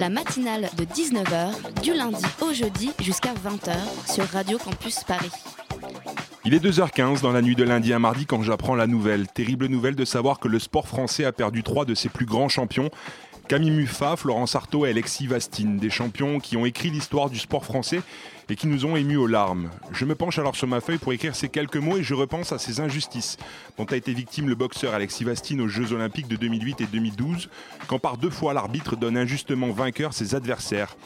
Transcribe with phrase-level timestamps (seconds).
[0.00, 3.74] La matinale de 19h, du lundi au jeudi jusqu'à 20h
[4.12, 5.30] sur Radio Campus Paris.
[6.44, 9.26] Il est 2h15 dans la nuit de lundi à mardi quand j'apprends la nouvelle.
[9.28, 12.48] Terrible nouvelle de savoir que le sport français a perdu trois de ses plus grands
[12.48, 12.90] champions.
[13.46, 17.66] Camille Muffat, Florence Artaud et Alexis Vastine, des champions qui ont écrit l'histoire du sport
[17.66, 18.00] français
[18.48, 19.68] et qui nous ont émus aux larmes.
[19.92, 22.52] Je me penche alors sur ma feuille pour écrire ces quelques mots et je repense
[22.52, 23.36] à ces injustices
[23.76, 27.50] dont a été victime le boxeur Alexis Vastine aux Jeux Olympiques de 2008 et 2012,
[27.86, 30.96] quand par deux fois l'arbitre donne injustement vainqueur ses adversaires.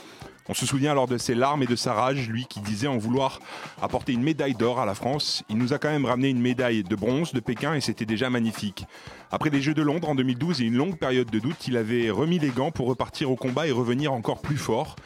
[0.51, 2.97] On se souvient alors de ses larmes et de sa rage, lui qui disait en
[2.97, 3.41] vouloir
[3.83, 5.45] apporter une médaille d'or à la France.
[5.51, 8.31] Il nous a quand même ramené une médaille de bronze de Pékin et c'était déjà
[8.31, 8.87] magnifique.
[9.31, 12.11] Après les Jeux de Londres en 2012 et une longue période de doute, il avait
[12.11, 14.97] remis les gants pour repartir au combat et revenir encore plus fort.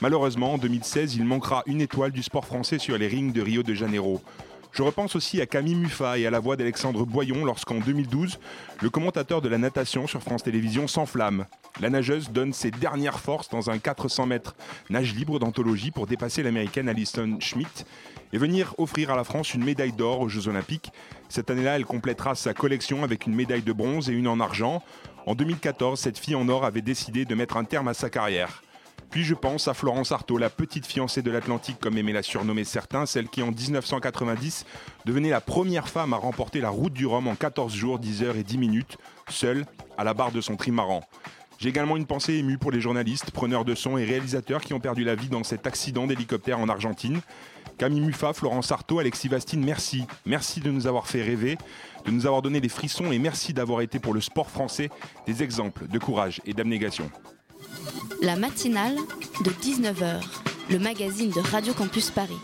[0.00, 3.62] Malheureusement, en 2016, il manquera une étoile du sport français sur les rings de Rio
[3.62, 4.20] de Janeiro.
[4.72, 8.38] Je repense aussi à Camille Muffat et à la voix d'Alexandre Boyon lorsqu'en 2012,
[8.80, 11.46] le commentateur de la natation sur France Télévisions s'enflamme.
[11.80, 14.54] La nageuse donne ses dernières forces dans un 400 mètres
[14.90, 17.84] nage libre d'anthologie pour dépasser l'américaine Alison Schmidt
[18.32, 20.92] et venir offrir à la France une médaille d'or aux Jeux Olympiques.
[21.28, 24.82] Cette année-là, elle complétera sa collection avec une médaille de bronze et une en argent.
[25.26, 28.62] En 2014, cette fille en or avait décidé de mettre un terme à sa carrière.
[29.10, 32.64] Puis je pense à Florence Artaud, la petite fiancée de l'Atlantique, comme aimaient la surnommer
[32.64, 34.66] certains, celle qui en 1990
[35.06, 38.36] devenait la première femme à remporter la route du Rhum en 14 jours, 10 heures
[38.36, 38.98] et 10 minutes,
[39.30, 39.64] seule,
[39.96, 41.02] à la barre de son trimaran.
[41.58, 44.80] J'ai également une pensée émue pour les journalistes, preneurs de son et réalisateurs qui ont
[44.80, 47.20] perdu la vie dans cet accident d'hélicoptère en Argentine.
[47.78, 50.06] Camille Muffat, Florence Artaud, Alexis Vastine, merci.
[50.26, 51.56] Merci de nous avoir fait rêver,
[52.04, 54.90] de nous avoir donné des frissons et merci d'avoir été pour le sport français
[55.26, 57.10] des exemples de courage et d'abnégation.
[58.22, 58.96] La matinale
[59.44, 60.20] de 19h,
[60.70, 62.38] le magazine de Radio Campus Paris.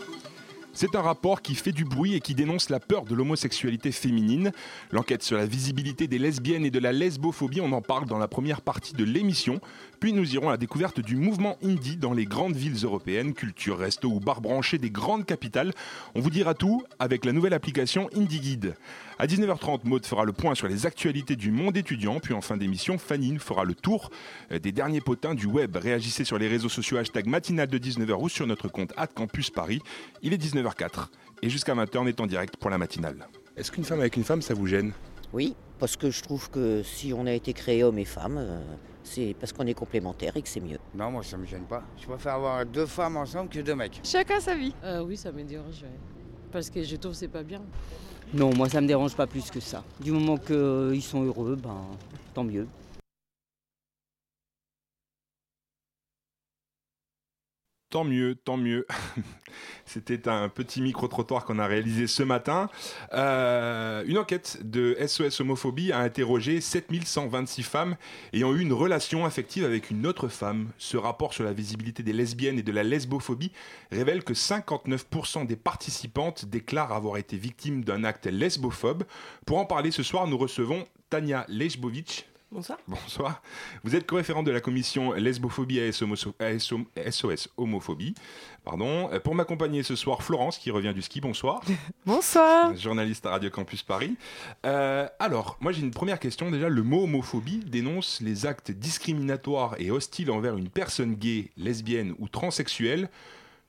[0.77, 4.51] C'est un rapport qui fait du bruit et qui dénonce la peur de l'homosexualité féminine.
[4.91, 8.27] L'enquête sur la visibilité des lesbiennes et de la lesbophobie, on en parle dans la
[8.27, 9.61] première partie de l'émission.
[10.01, 13.77] Puis nous irons à la découverte du mouvement indie dans les grandes villes européennes, culture,
[13.77, 15.71] resto ou bar branchés des grandes capitales.
[16.13, 18.75] On vous dira tout avec la nouvelle application Indie Guide.
[19.17, 22.19] À 19h30, Maud fera le point sur les actualités du monde étudiant.
[22.19, 24.09] Puis en fin d'émission, Fanny nous fera le tour
[24.51, 25.77] euh, des derniers potins du web.
[25.77, 29.81] Réagissez sur les réseaux sociaux hashtag matinale de 19h ou sur notre compte Campus Paris.
[30.21, 31.07] Il est 19h04
[31.41, 33.25] et jusqu'à 20h, on est en direct pour la matinale.
[33.55, 34.91] Est-ce qu'une femme avec une femme, ça vous gêne?
[35.31, 38.59] Oui, parce que je trouve que si on a été créé homme et femme, euh,
[39.03, 40.79] c'est parce qu'on est complémentaires et que c'est mieux.
[40.93, 41.83] Non, moi ça me gêne pas.
[42.01, 44.01] Je préfère avoir deux femmes ensemble que deux mecs.
[44.03, 44.75] Chacun sa vie.
[44.83, 45.99] Euh, oui, ça me dérange, ouais.
[46.51, 47.61] Parce que je trouve que c'est pas bien.
[48.33, 49.83] Non, moi ça me dérange pas plus que ça.
[49.99, 51.77] Du moment qu'ils sont heureux, ben
[52.33, 52.67] tant mieux.
[57.95, 58.85] Tant mieux, tant mieux.
[59.85, 62.69] C'était un petit micro-trottoir qu'on a réalisé ce matin.
[63.13, 67.95] Euh, une enquête de SOS Homophobie a interrogé 7126 femmes
[68.33, 70.71] ayant eu une relation affective avec une autre femme.
[70.77, 73.53] Ce rapport sur la visibilité des lesbiennes et de la lesbophobie
[73.93, 79.05] révèle que 59% des participantes déclarent avoir été victimes d'un acte lesbophobe.
[79.45, 82.27] Pour en parler ce soir, nous recevons Tania Lejbovic.
[82.55, 82.79] Bonsoir.
[82.87, 83.41] Bonsoir.
[83.83, 88.15] Vous êtes co-référente de la commission lesbophobie à SOS Homophobie.
[88.63, 89.11] Pardon.
[89.11, 91.19] Euh, Pour m'accompagner ce soir, Florence qui revient du ski.
[91.19, 91.61] Bonsoir.
[92.05, 92.73] Bonsoir.
[92.77, 94.15] Journaliste à Radio Campus Paris.
[94.65, 96.49] Euh, alors, moi j'ai une première question.
[96.49, 102.15] Déjà, le mot homophobie dénonce les actes discriminatoires et hostiles envers une personne gay, lesbienne
[102.19, 103.09] ou transsexuelle.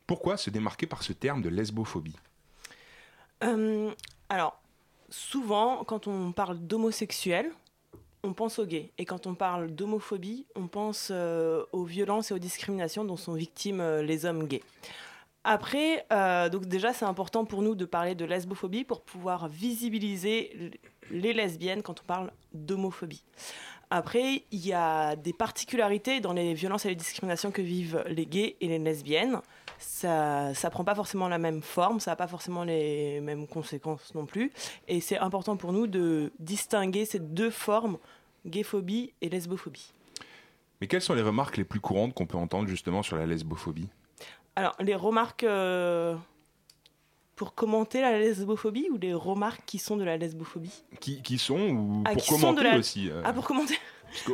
[0.06, 2.14] Pourquoi se démarquer par ce terme de lesbophobie?
[3.42, 3.90] Euh,
[4.28, 4.60] alors,
[5.10, 7.50] souvent, quand on parle d'homosexuel,
[8.22, 8.92] on pense aux gays.
[8.98, 13.34] Et quand on parle d'homophobie, on pense euh, aux violences et aux discriminations dont sont
[13.34, 14.62] victimes euh, les hommes gays.
[15.44, 20.72] Après, euh, déjà, c'est important pour nous de parler de lesbophobie pour pouvoir visibiliser
[21.12, 23.22] les lesbiennes quand on parle d'homophobie.
[23.90, 28.26] Après, il y a des particularités dans les violences et les discriminations que vivent les
[28.26, 29.40] gays et les lesbiennes.
[29.78, 34.14] Ça ne prend pas forcément la même forme, ça n'a pas forcément les mêmes conséquences
[34.14, 34.52] non plus.
[34.88, 37.98] Et c'est important pour nous de distinguer ces deux formes,
[38.46, 39.92] gayphobie et lesbophobie.
[40.80, 43.88] Mais quelles sont les remarques les plus courantes qu'on peut entendre justement sur la lesbophobie?
[44.56, 46.14] Alors, les remarques euh,
[47.34, 50.84] pour commenter la lesbophobie ou les remarques qui sont de la lesbophobie?
[51.00, 53.46] Qui, qui sont ou Ah, pour qui sont commenter de la- aussi euh, Ah, pour
[53.46, 53.78] commenter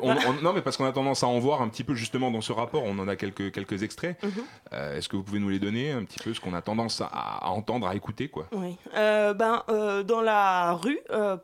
[0.03, 2.41] On- non, mais parce qu'on a tendance à en voir un petit peu justement dans
[2.41, 2.83] ce rapport.
[2.85, 4.23] On en a quelques, quelques extraits.
[4.23, 4.31] Mhm.
[4.73, 7.01] Euh, Est-ce que vous pouvez nous les donner un petit peu ce qu'on a tendance
[7.01, 8.47] à, à entendre, à écouter quoi?
[8.53, 8.77] Oui.
[8.97, 10.99] Euh, ben, euh, dans la rue,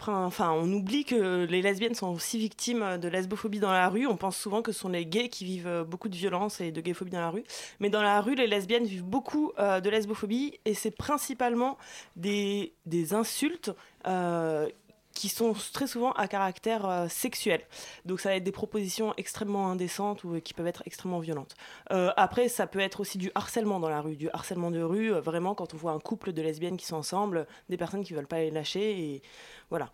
[0.06, 4.06] enfin, on oublie que les lesbiennes sont aussi victimes de lesbophobie dans la rue.
[4.06, 6.80] On pense souvent que ce sont les gays qui vivent beaucoup de violence et de
[6.80, 7.44] gayphobie dans la rue.
[7.80, 11.78] Mais dans la rue, les lesbiennes vivent beaucoup de lesbophobie et c'est principalement
[12.16, 13.70] des, des insultes.
[14.06, 14.68] euh,
[15.18, 17.60] qui sont très souvent à caractère euh, sexuel.
[18.04, 21.56] Donc ça va être des propositions extrêmement indécentes ou qui peuvent être extrêmement violentes.
[21.90, 25.12] Euh, après, ça peut être aussi du harcèlement dans la rue, du harcèlement de rue,
[25.12, 28.14] euh, vraiment quand on voit un couple de lesbiennes qui sont ensemble, des personnes qui
[28.14, 29.22] veulent pas les lâcher, et
[29.70, 29.90] voilà.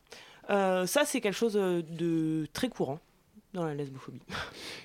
[0.87, 2.99] Ça, c'est quelque chose de très courant
[3.55, 4.21] dans la lesbophobie.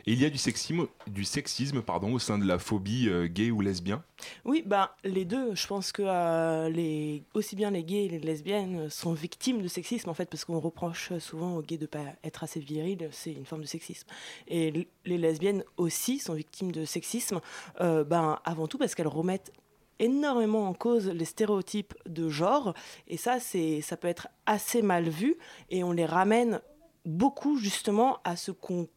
[0.06, 3.28] Et il y a du sexisme, du sexisme pardon, au sein de la phobie euh,
[3.28, 4.04] gay ou lesbien?
[4.46, 5.56] Oui, bah, les deux.
[5.56, 9.68] Je pense que euh, les, aussi bien les gays et les lesbiennes sont victimes de
[9.68, 13.10] sexisme, en fait, parce qu'on reproche souvent aux gays de pas être assez virils.
[13.12, 14.08] C'est une forme de sexisme.
[14.48, 17.42] Et les lesbiennes aussi sont victimes de sexisme,
[17.82, 19.52] euh, ben, avant tout parce qu'elles remettent
[20.00, 22.74] énormément en cause les stéréotypes de genre.
[23.08, 25.38] Et ça, c'est, ça peut être assez mal vu.
[25.70, 26.62] Et on les ramène
[27.06, 28.88] beaucoup, justement, à ce qu'on,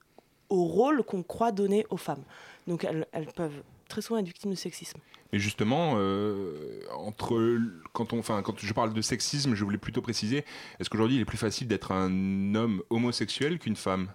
[0.48, 2.24] au rôle qu'on croit donner aux femmes.
[2.66, 4.98] Donc, elles, elles peuvent très souvent être victimes de sexisme.
[5.32, 7.58] Mais justement, euh, entre
[7.94, 10.44] quand on, enfin, quand je parle de sexisme, je voulais plutôt préciser
[10.78, 14.12] est-ce qu'aujourd'hui il est plus facile d'être un homme homosexuel qu'une femme?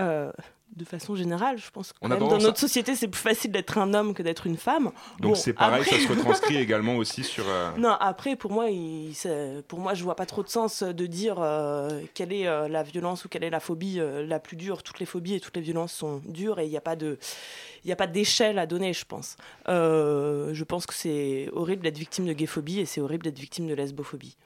[0.00, 0.32] Euh,
[0.76, 3.52] de façon générale, je pense que On a dans notre à- société, c'est plus facile
[3.52, 4.90] d'être un homme que d'être une femme.
[5.20, 7.44] Donc Bon, c'est pareil, après- ça se retranscrit également aussi sur.
[7.48, 9.12] euh, Non, après, pour moi, il,
[9.68, 12.82] pour moi, je vois pas trop de sens de dire euh, quelle est euh, la
[12.82, 14.82] violence ou quelle est la phobie euh, la plus dure.
[14.82, 17.18] Toutes les phobies et toutes les violences sont dures et il n'y a pas de,
[17.84, 19.36] il y a pas d'échelle à donner, je pense.
[19.68, 23.66] Euh, je pense que c'est horrible d'être victime de gayphobie et c'est horrible d'être victime
[23.66, 24.36] de lesbophobie.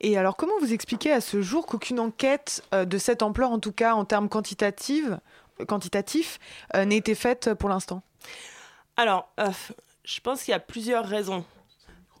[0.00, 3.58] Et alors, comment vous expliquez à ce jour qu'aucune enquête euh, de cette ampleur, en
[3.58, 5.10] tout cas en termes quantitatifs,
[5.66, 6.38] quantitatifs
[6.74, 8.02] euh, n'ait été faite pour l'instant
[8.96, 9.50] Alors, euh,
[10.04, 11.44] je pense qu'il y a plusieurs raisons.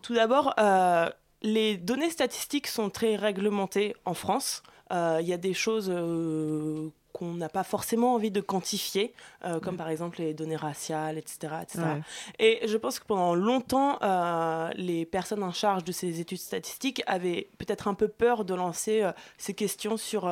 [0.02, 1.08] Tout d'abord, euh,
[1.42, 4.62] les données statistiques sont très réglementées en France.
[4.92, 9.12] Euh, Il y a des choses euh, qu'on n'a pas forcément envie de quantifier,
[9.44, 11.54] euh, comme par exemple les données raciales, etc.
[11.62, 11.78] etc.
[11.78, 12.02] Ouais.
[12.38, 17.02] Et je pense que pendant longtemps, euh, les personnes en charge de ces études statistiques
[17.06, 20.30] avaient peut-être un peu peur de lancer euh, ces questions sur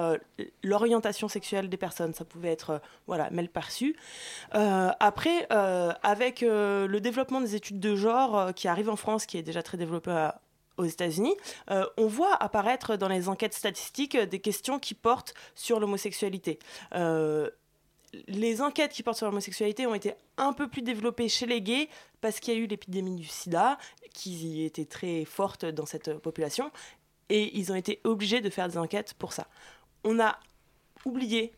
[0.62, 2.14] l'orientation sexuelle des personnes.
[2.14, 3.96] Ça pouvait être voilà, mal perçu.
[4.52, 5.46] Après,
[6.02, 9.76] avec le développement des études de genre qui arrive en France, qui est déjà très
[9.78, 10.40] développé à-
[10.76, 11.34] aux États-Unis,
[11.70, 16.58] euh, on voit apparaître dans les enquêtes statistiques des questions qui portent sur l'homosexualité.
[16.94, 17.50] Euh,
[18.28, 21.88] les enquêtes qui portent sur l'homosexualité ont été un peu plus développées chez les gays
[22.20, 23.78] parce qu'il y a eu l'épidémie du sida
[24.14, 26.70] qui était très forte dans cette population
[27.28, 29.46] et ils ont été obligés de faire des enquêtes pour ça.
[30.04, 30.38] On a
[31.04, 31.52] oublié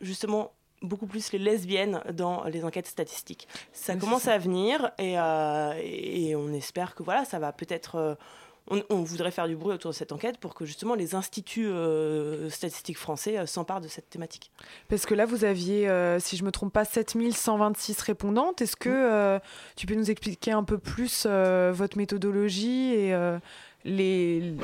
[0.00, 0.52] justement
[0.82, 3.48] beaucoup plus les lesbiennes dans les enquêtes statistiques.
[3.72, 4.34] Ça Oui, commence ça.
[4.34, 7.96] à venir et, euh, et on espère que voilà, ça va peut-être.
[7.96, 8.14] euh,
[8.70, 11.68] on, on voudrait faire du bruit autour de cette enquête pour que justement les instituts
[11.68, 14.50] euh, statistiques français euh, s'emparent de cette thématique.
[14.88, 18.60] Parce que là, vous aviez, euh, si je me trompe pas, 7126 répondantes.
[18.60, 19.38] Est-ce que euh,
[19.76, 23.14] tu peux nous expliquer un peu plus votre méthodologie et
[23.88, 24.54] les,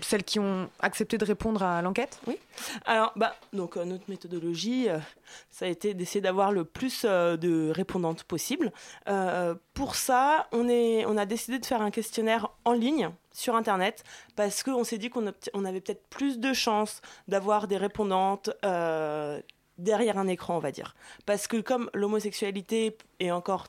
[0.00, 2.38] celles qui ont accepté de répondre à l'enquête Oui?
[2.84, 4.98] Alors, bah, donc, euh, notre méthodologie, euh,
[5.50, 8.72] ça a été d'essayer d'avoir le plus euh, de répondantes possible.
[9.74, 14.02] Pour ça, on, est, on a décidé de faire un questionnaire en ligne sur Internet
[14.34, 18.50] parce qu'on s'est dit qu'on on avait peut-être plus de chances d'avoir des répondantes
[19.78, 20.94] derrière un écran, on va dire.
[21.26, 23.66] Parce que comme l'homosexualité est encore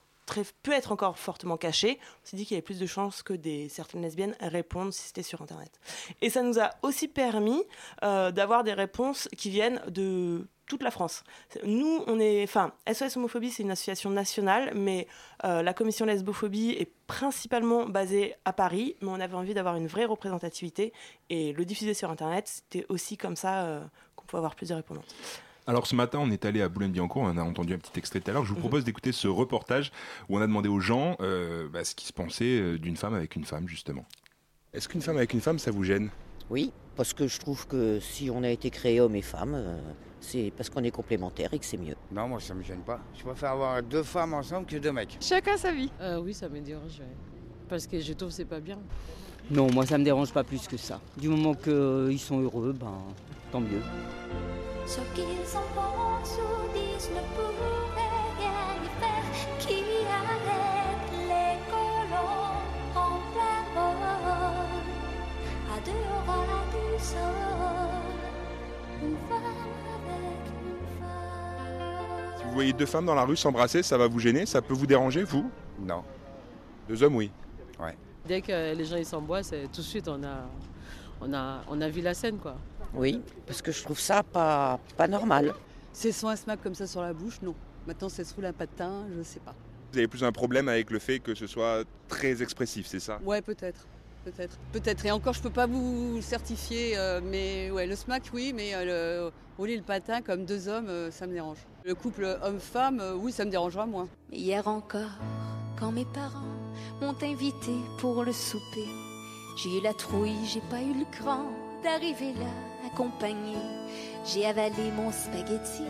[0.63, 3.34] peut être encore fortement cachée, on s'est dit qu'il y avait plus de chances que
[3.34, 5.79] des, certaines lesbiennes répondent si c'était sur Internet.
[6.22, 7.63] Et ça nous a aussi permis
[8.03, 11.24] euh, d'avoir des réponses qui viennent de toute la France.
[11.63, 15.07] Nous, on est, enfin, SOS Homophobie, c'est une association nationale, mais
[15.46, 19.88] euh, la commission lesbophobie est principalement basée à Paris, mais on avait envie d'avoir une
[19.88, 20.91] vraie représentativité
[21.29, 23.81] et le diffuser sur Internet, c'était aussi comme ça euh,
[24.17, 25.15] qu'on pouvait avoir plus de répondantes.
[25.69, 28.31] Alors ce matin, on est allé à Boulogne-Billancourt, on a entendu un petit extrait tout
[28.31, 28.43] à l'heure.
[28.45, 28.62] Je vous Mhm.
[28.62, 29.91] propose d'écouter ce reportage
[30.29, 33.13] où on a demandé aux gens euh, bah, ce qu'ils se pensaient euh, d'une femme
[33.13, 34.05] avec une femme, justement.
[34.74, 36.09] Est-ce qu'une femme avec une femme, ça vous gêne?
[36.50, 39.77] Oui, parce que je trouve que si on a été créé homme et femme, euh,
[40.21, 41.95] c'est parce qu'on est complémentaires et que c'est mieux.
[42.12, 43.01] Non, moi ça me gêne pas.
[43.17, 45.17] Je préfère avoir deux femmes ensemble que deux mecs.
[45.19, 45.91] Chacun sa vie.
[46.00, 47.00] Euh, oui, ça me dérange.
[47.00, 47.05] ouais.
[47.67, 48.79] Parce que je trouve que c'est pas bien.
[49.51, 51.01] Non, moi ça me dérange pas plus que ça.
[51.17, 52.93] Du moment qu'ils sont heureux, ben
[53.51, 53.81] tant mieux.
[54.88, 59.25] Ce qu'ils en pensent ou disent ne pourrait rien y faire.
[59.60, 62.56] Qui arrête les colons
[62.96, 64.86] en plein vol?
[65.70, 68.00] À deux ras du sol,
[69.03, 69.58] une femme
[72.53, 74.48] voyez deux femmes dans la rue s'embrasser, ça va vous gêner?
[74.48, 75.51] Ça peut vous déranger, vous?
[75.79, 76.03] Non.
[76.88, 77.29] Deux hommes, oui.
[77.79, 77.96] Ouais.
[78.25, 80.48] Dès que les gens ils s'emboissent, tout de suite on a,
[81.22, 82.56] on, a, on a vu la scène quoi.
[82.98, 85.54] Oui, parce que je trouve ça pas, pas normal.
[85.94, 87.56] C'est soit un smack comme ça sur la bouche, non.
[87.86, 89.56] Maintenant, c'est sous un patin, je sais pas.
[89.92, 93.20] Vous avez plus un problème avec le fait que ce soit très expressif, c'est ça?
[93.24, 93.88] Ouais, peut-être.
[94.25, 94.58] Peut-être.
[94.74, 95.06] Peut-être.
[95.06, 98.74] Et encore, je peux pas vous le certifier, euh, mais ouais, le smack, oui, mais
[98.74, 101.60] euh, le rouler le patin comme deux hommes, euh, ça me dérange.
[101.86, 104.10] Le couple homme-femme, euh, oui, ça me dérangera moins.
[104.32, 105.18] Hier encore,
[105.80, 106.44] quand mes parents
[107.00, 108.88] m'ont invité pour le souper,
[109.56, 111.46] j'ai eu la trouille, j'ai pas eu le cran
[111.84, 112.66] d'arriver là
[114.25, 115.84] J'ai avalé mon spaghetti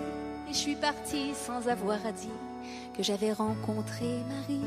[0.49, 2.29] et je suis partie sans avoir à dire
[2.95, 4.59] que j'avais rencontré Marie.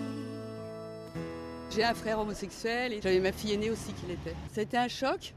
[1.71, 4.35] J'ai un frère homosexuel et j'avais ma fille aînée aussi qui l'était.
[4.53, 5.35] C'était un choc.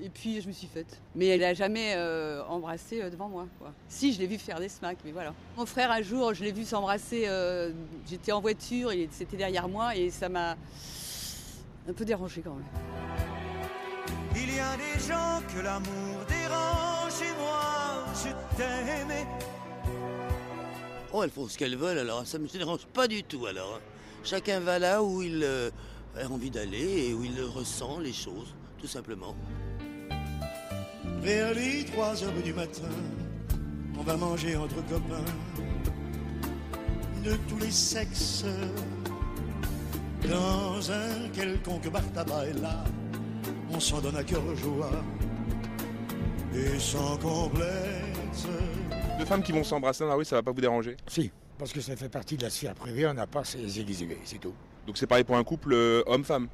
[0.00, 1.00] Et puis je me suis faite.
[1.14, 3.46] Mais elle n'a jamais euh, embrassé euh, devant moi.
[3.88, 5.32] Si, je l'ai vu faire des smacks, mais voilà.
[5.56, 7.24] Mon frère, un jour, je l'ai vu s'embrasser.
[7.26, 7.72] euh,
[8.08, 10.56] J'étais en voiture, il c'était derrière moi et ça m'a
[11.88, 13.35] un peu dérangé quand même.
[14.34, 19.26] Il y a des gens que l'amour dérange et moi je t'aimais.
[21.12, 23.80] Oh, elles font ce qu'elles veulent alors, ça me dérange pas du tout alors.
[24.24, 25.70] Chacun va là où il euh,
[26.20, 29.34] a envie d'aller et où il ressent les choses, tout simplement.
[31.20, 32.90] Vers les 3 heures du matin,
[33.98, 35.24] on va manger entre copains
[37.24, 38.44] de tous les sexes.
[40.28, 42.84] Dans un quelconque bar tabac et là,
[43.72, 44.90] on s'en donne à cœur joie
[46.54, 48.46] et sans complexe.
[49.18, 50.96] Deux femmes qui vont s'embrasser dans la rue, ça va pas vous déranger?
[51.06, 54.18] Si, parce que ça fait partie de la sphère privée, on n'a pas ces Élysées,
[54.24, 54.54] c'est tout.
[54.86, 56.48] Donc c'est pareil pour un couple euh, homme-femme?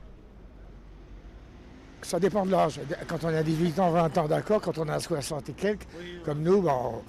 [2.02, 2.80] Ça dépend de l'âge.
[3.06, 4.60] Quand on a 18 ans, 20 ans, d'accord.
[4.60, 5.86] Quand on a 60 et quelques,
[6.24, 7.02] comme nous, ben, on,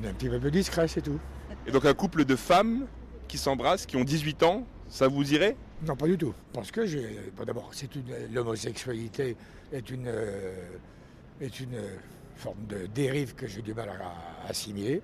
[0.00, 1.18] on est un petit peu plus discret, c'est tout.
[1.66, 2.86] Et donc un couple de femmes
[3.26, 5.56] qui s'embrassent, qui ont 18 ans, ça vous irait?
[5.86, 6.34] Non, pas du tout.
[6.52, 7.18] Parce que j'ai.
[7.46, 7.70] D'abord,
[8.32, 9.36] l'homosexualité
[9.72, 10.54] est une euh,
[11.40, 11.96] euh,
[12.36, 15.00] forme de dérive que j'ai du mal à, assimiler.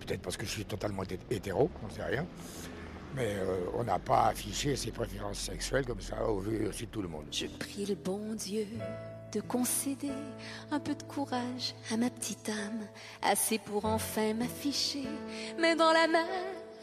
[0.00, 2.26] Peut-être parce que je suis totalement hé- hétéro, on ne sait rien.
[3.14, 6.90] Mais euh, on n'a pas affiché ses préférences sexuelles comme ça au vu aussi de
[6.90, 7.26] tout le monde.
[7.30, 8.66] Je prie le bon Dieu
[9.32, 10.10] de concéder
[10.70, 12.80] un peu de courage à ma petite âme,
[13.22, 15.04] assez pour enfin m'afficher,
[15.58, 16.26] mais dans la main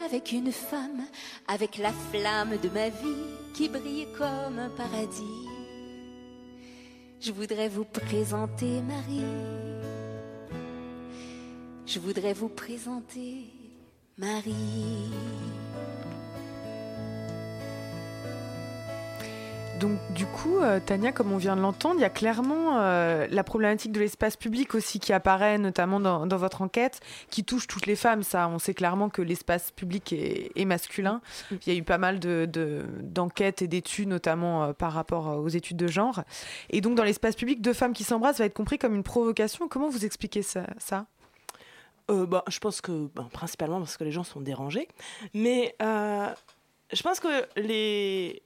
[0.04, 1.04] avec une femme,
[1.48, 5.48] avec la flamme de ma vie qui brille comme un paradis.
[7.20, 9.24] Je voudrais vous présenter Marie.
[11.86, 13.46] Je voudrais vous présenter
[14.16, 15.10] Marie.
[19.80, 23.26] Donc du coup, euh, Tania, comme on vient de l'entendre, il y a clairement euh,
[23.30, 27.86] la problématique de l'espace public aussi qui apparaît notamment dans, votre enquête, qui touche toutes
[27.86, 28.22] les femmes.
[28.22, 31.22] Ça, on sait clairement que l'espace public est, masculin.
[31.50, 35.38] Il y a eu pas mal de- de- d'enquêtes et d'études, notamment euh, par rapport
[35.38, 36.24] aux études de genre.
[36.68, 39.66] Et donc dans l'espace public, deux femmes qui s'embrassent va être compris comme une provocation.
[39.66, 41.06] Comment vous expliquez ça, ça?
[42.08, 44.88] Bah, je pense que ben, principalement parce que les gens sont dérangés,
[45.32, 48.42] mais je pense que les,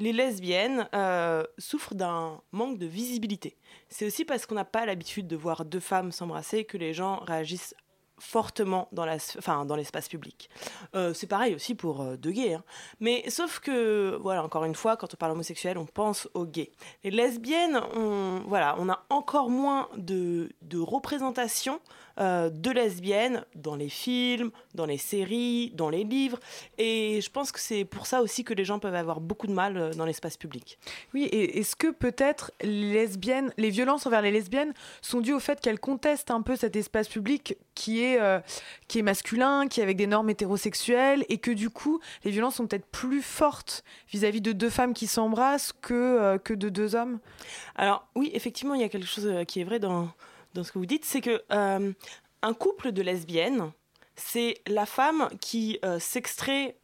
[0.00, 3.56] les lesbiennes euh, souffrent d'un manque de visibilité.
[3.88, 7.20] C'est aussi parce qu'on n'a pas l'habitude de voir deux femmes s'embrasser que les gens
[7.20, 7.74] réagissent
[8.20, 10.48] fortement dans la enfin, dans l'espace public.
[10.94, 12.54] Euh, c'est pareil aussi pour euh, deux gays.
[12.54, 12.64] hein.
[13.00, 16.70] Mais sauf que, voilà, encore une fois, quand on parle homosexuel, on pense aux gays.
[17.02, 21.80] Les lesbiennes, on, voilà, on a encore moins de, de représentation
[22.18, 26.38] euh, de lesbiennes dans les films, dans les séries, dans les livres.
[26.76, 29.52] Et je pense que c'est pour ça aussi que les gens peuvent avoir beaucoup de
[29.52, 30.78] mal euh, dans l'espace public.
[31.14, 35.40] Oui, et est-ce que peut-être les lesbiennes, les violences envers les lesbiennes sont dues au
[35.40, 38.40] fait qu'elles contestent un peu cet espace public qui est, euh,
[38.88, 42.56] qui est masculin, qui est avec des normes hétérosexuelles, et que du coup, les violences
[42.56, 46.94] sont peut-être plus fortes vis-à-vis de deux femmes qui s'embrassent que, euh, que de deux
[46.94, 47.20] hommes
[47.76, 50.08] Alors oui, effectivement, il y a quelque chose euh, qui est vrai dans,
[50.54, 51.42] dans ce que vous dites, c'est que
[52.42, 53.70] un couple de lesbiennes,
[54.16, 56.76] c'est la femme qui s'extrait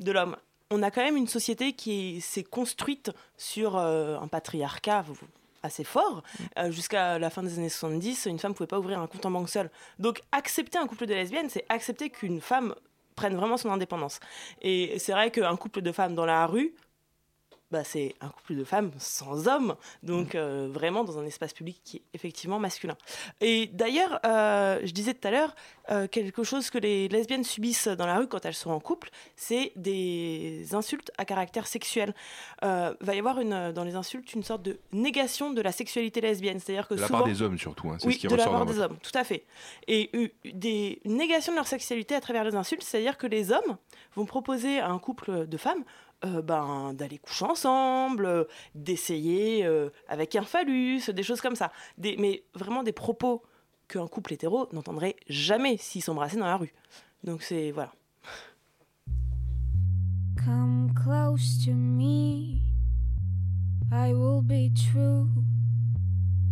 [0.00, 0.36] de l'homme.
[0.70, 5.04] On a quand même une société qui s'est construite sur un patriarcat
[5.64, 6.22] assez fort.
[6.58, 9.24] Euh, Jusqu'à la fin des années 70, une femme ne pouvait pas ouvrir un compte
[9.26, 9.70] en banque seule.
[9.98, 12.74] Donc accepter un couple de lesbiennes, c'est accepter qu'une femme
[13.16, 14.20] prenne vraiment son indépendance.
[14.62, 16.74] Et c'est vrai qu'un couple de femmes dans la rue,
[17.74, 21.80] bah, c'est un couple de femmes sans hommes, donc euh, vraiment dans un espace public
[21.84, 22.96] qui est effectivement masculin.
[23.40, 25.56] Et d'ailleurs, euh, je disais tout à l'heure,
[25.90, 29.10] euh, quelque chose que les lesbiennes subissent dans la rue quand elles sont en couple,
[29.34, 32.14] c'est des insultes à caractère sexuel.
[32.62, 36.20] Euh, va y avoir une, dans les insultes une sorte de négation de la sexualité
[36.20, 38.26] lesbienne, c'est-à-dire que De la souvent, part des hommes surtout, hein, c'est oui, ce qui
[38.28, 39.44] de la part dans des votre- hommes, tout à fait.
[39.88, 40.10] Et
[40.44, 43.76] des, une négation de leur sexualité à travers les insultes, c'est-à-dire que les hommes
[44.14, 45.82] vont proposer à un couple de femmes
[46.26, 51.72] euh, ben, d'aller coucher ensemble, euh, d'essayer euh, avec un phallus, des choses comme ça.
[51.98, 53.42] Mais vraiment des propos
[53.88, 56.72] qu'un couple hétéro n'entendrait jamais s'ils s'embrassaient dans la rue.
[57.22, 57.92] Donc c'est voilà.
[60.44, 62.60] Come close to me.
[63.92, 65.28] I will be true.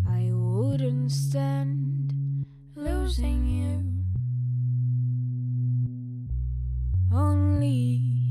[0.09, 3.83] I wouldn't stand losing you.
[7.15, 8.22] Only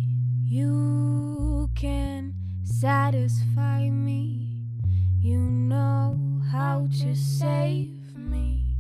[0.52, 2.34] you can
[2.66, 4.66] satisfy me.
[5.22, 8.76] You know how to save me.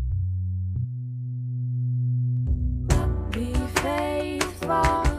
[3.31, 5.10] Be faithful.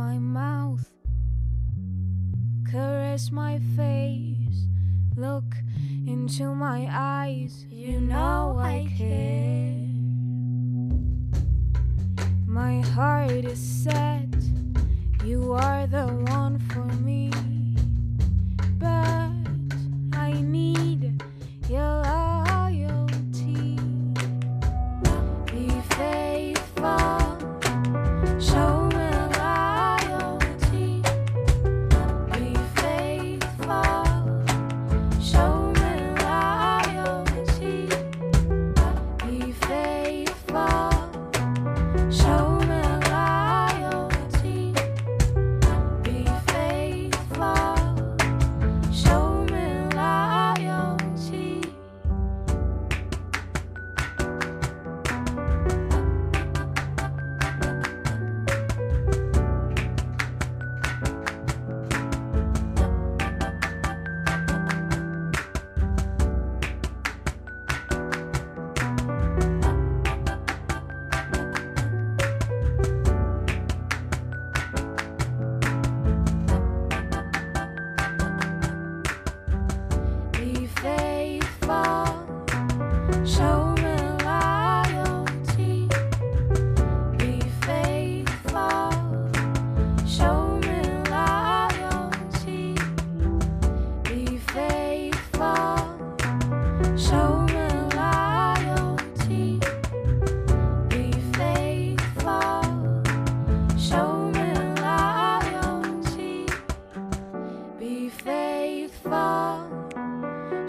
[0.00, 0.88] My mouth.
[2.70, 4.60] Caress my face.
[5.14, 5.54] Look
[6.06, 7.66] into my eyes.
[7.68, 9.76] You know I care.
[12.46, 14.34] My heart is set.
[15.22, 16.06] You are the
[16.38, 17.30] one for me.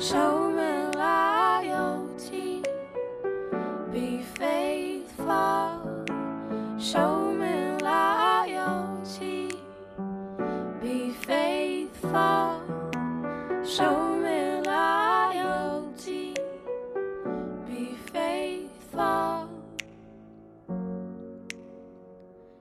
[0.02, 2.64] Show me loyalty.
[3.92, 6.06] Be faithful.
[6.80, 7.52] Show me.
[10.82, 12.62] Be faithful.
[13.64, 14.64] Show me.
[17.68, 19.48] Be faithful.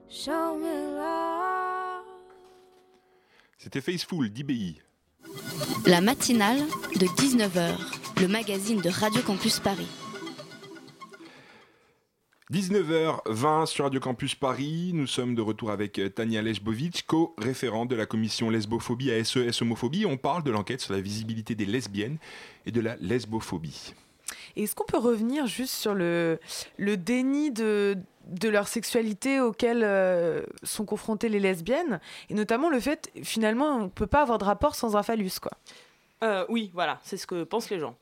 [0.07, 2.05] Show me love.
[3.57, 4.79] C'était Faceful d'IBI.
[5.85, 6.59] La matinale
[6.99, 7.75] de 19h,
[8.21, 9.87] le magazine de Radio Campus Paris.
[12.51, 17.95] 19h20 sur Radio Campus Paris, nous sommes de retour avec euh, Tania Lechbovic, co-référente de
[17.95, 20.05] la commission lesbophobie à SES Homophobie.
[20.05, 22.17] On parle de l'enquête sur la visibilité des lesbiennes
[22.65, 23.93] et de la lesbophobie.
[24.55, 26.39] Est-ce qu'on peut revenir juste sur le,
[26.77, 32.79] le déni de, de leur sexualité auquel euh, sont confrontées les lesbiennes Et notamment le
[32.79, 35.51] fait, finalement, on ne peut pas avoir de rapport sans un phallus, quoi?
[36.23, 37.95] Euh, oui, voilà, c'est ce que pensent les gens.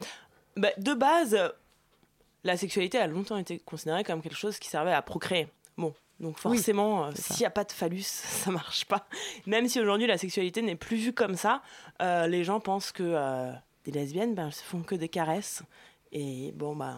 [0.58, 1.38] Bah, de base,
[2.44, 5.48] la sexualité a longtemps été considérée comme quelque chose qui servait à procréer.
[5.78, 9.08] Bon, donc forcément, euh, s'il n'y a pas de phallus, ça marche pas.
[9.46, 11.62] Même si aujourd'hui la sexualité n'est plus vue comme ça,
[12.02, 13.52] les gens pensent que
[13.86, 15.64] des lesbiennes, ben, elles se font que des caresses.
[16.12, 16.98] Et bon, ben,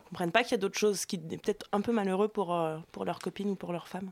[0.00, 2.54] ils comprennent pas qu'il y a d'autres choses qui est peut-être un peu malheureux pour,
[2.54, 4.10] euh, pour leurs copines ou pour leurs femmes.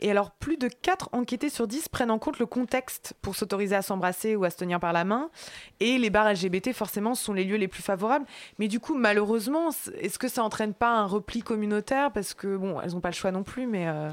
[0.00, 3.76] Et alors, plus de 4 enquêtés sur 10 prennent en compte le contexte pour s'autoriser
[3.76, 5.30] à s'embrasser ou à se tenir par la main.
[5.78, 8.26] Et les bars LGBT, forcément, sont les lieux les plus favorables.
[8.58, 9.68] Mais du coup, malheureusement,
[10.00, 12.10] est-ce que ça entraîne pas un repli communautaire?
[12.10, 13.86] Parce que, bon, elles n'ont pas le choix non plus, mais.
[13.86, 14.10] euh,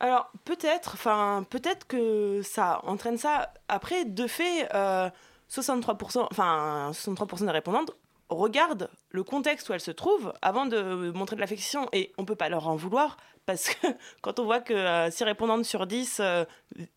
[0.00, 3.52] Alors peut-être, enfin peut-être que ça entraîne ça.
[3.68, 5.10] Après, de fait, euh,
[5.50, 7.90] 63%, enfin 63% des répondantes
[8.28, 12.34] regardent le contexte où elles se trouvent avant de montrer de l'affection et on peut
[12.34, 13.86] pas leur en vouloir parce que
[14.22, 16.44] quand on voit que 6 répondantes sur 10 euh,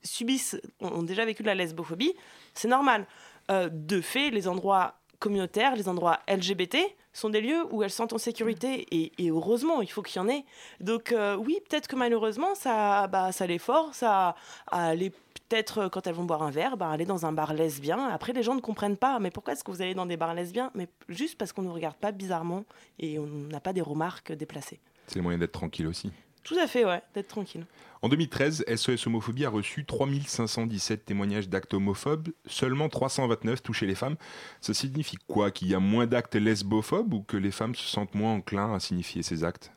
[0.03, 2.13] subissent, ont déjà vécu de la lesbophobie,
[2.53, 3.05] c'est normal.
[3.51, 6.77] Euh, de fait, les endroits communautaires, les endroits LGBT
[7.13, 10.21] sont des lieux où elles se sentent en sécurité et, et heureusement, il faut qu'il
[10.21, 10.45] y en ait.
[10.79, 14.35] Donc euh, oui, peut-être que malheureusement, ça, bah, ça les force à,
[14.67, 15.11] à aller
[15.49, 18.07] peut-être euh, quand elles vont boire un verre, bah, aller dans un bar lesbien.
[18.07, 20.33] Après, les gens ne comprennent pas, mais pourquoi est-ce que vous allez dans des bars
[20.33, 20.71] lesbiens?
[20.75, 22.65] Mais juste parce qu'on ne regarde pas bizarrement
[22.99, 24.79] et on n'a pas des remarques déplacées.
[25.07, 26.11] C'est le moyen d'être tranquille aussi.
[26.43, 27.65] Tout à fait, ouais, d'être tranquille.
[28.01, 34.15] En 2013, SOS Homophobie a reçu 3517 témoignages d'actes homophobes, seulement 329 touchaient les femmes.
[34.61, 38.15] Ça signifie quoi Qu'il y a moins d'actes lesbophobes ou que les femmes se sentent
[38.15, 39.71] moins enclins à signifier ces actes?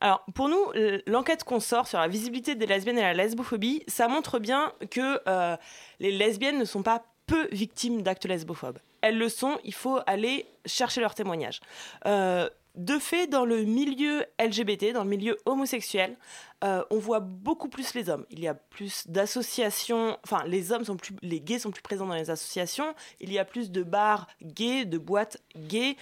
[0.00, 3.82] Alors, pour nous, l- l'enquête qu'on sort sur la visibilité des lesbiennes et la lesbophobie,
[3.88, 5.56] ça montre bien que euh,
[6.00, 8.78] les lesbiennes ne sont pas peu victimes d'actes lesbophobes.
[9.02, 11.60] Elles le sont, il faut aller chercher leurs témoignages.
[12.06, 16.16] Euh, de fait, dans le milieu LGBT, dans le milieu homosexuel,
[16.64, 18.26] euh, on voit beaucoup plus les hommes.
[18.30, 22.06] Il y a plus d'associations, enfin, les hommes sont plus, les gays sont plus présents
[22.06, 22.94] dans les associations.
[23.20, 25.96] Il y a plus de bars gays, de boîtes gays.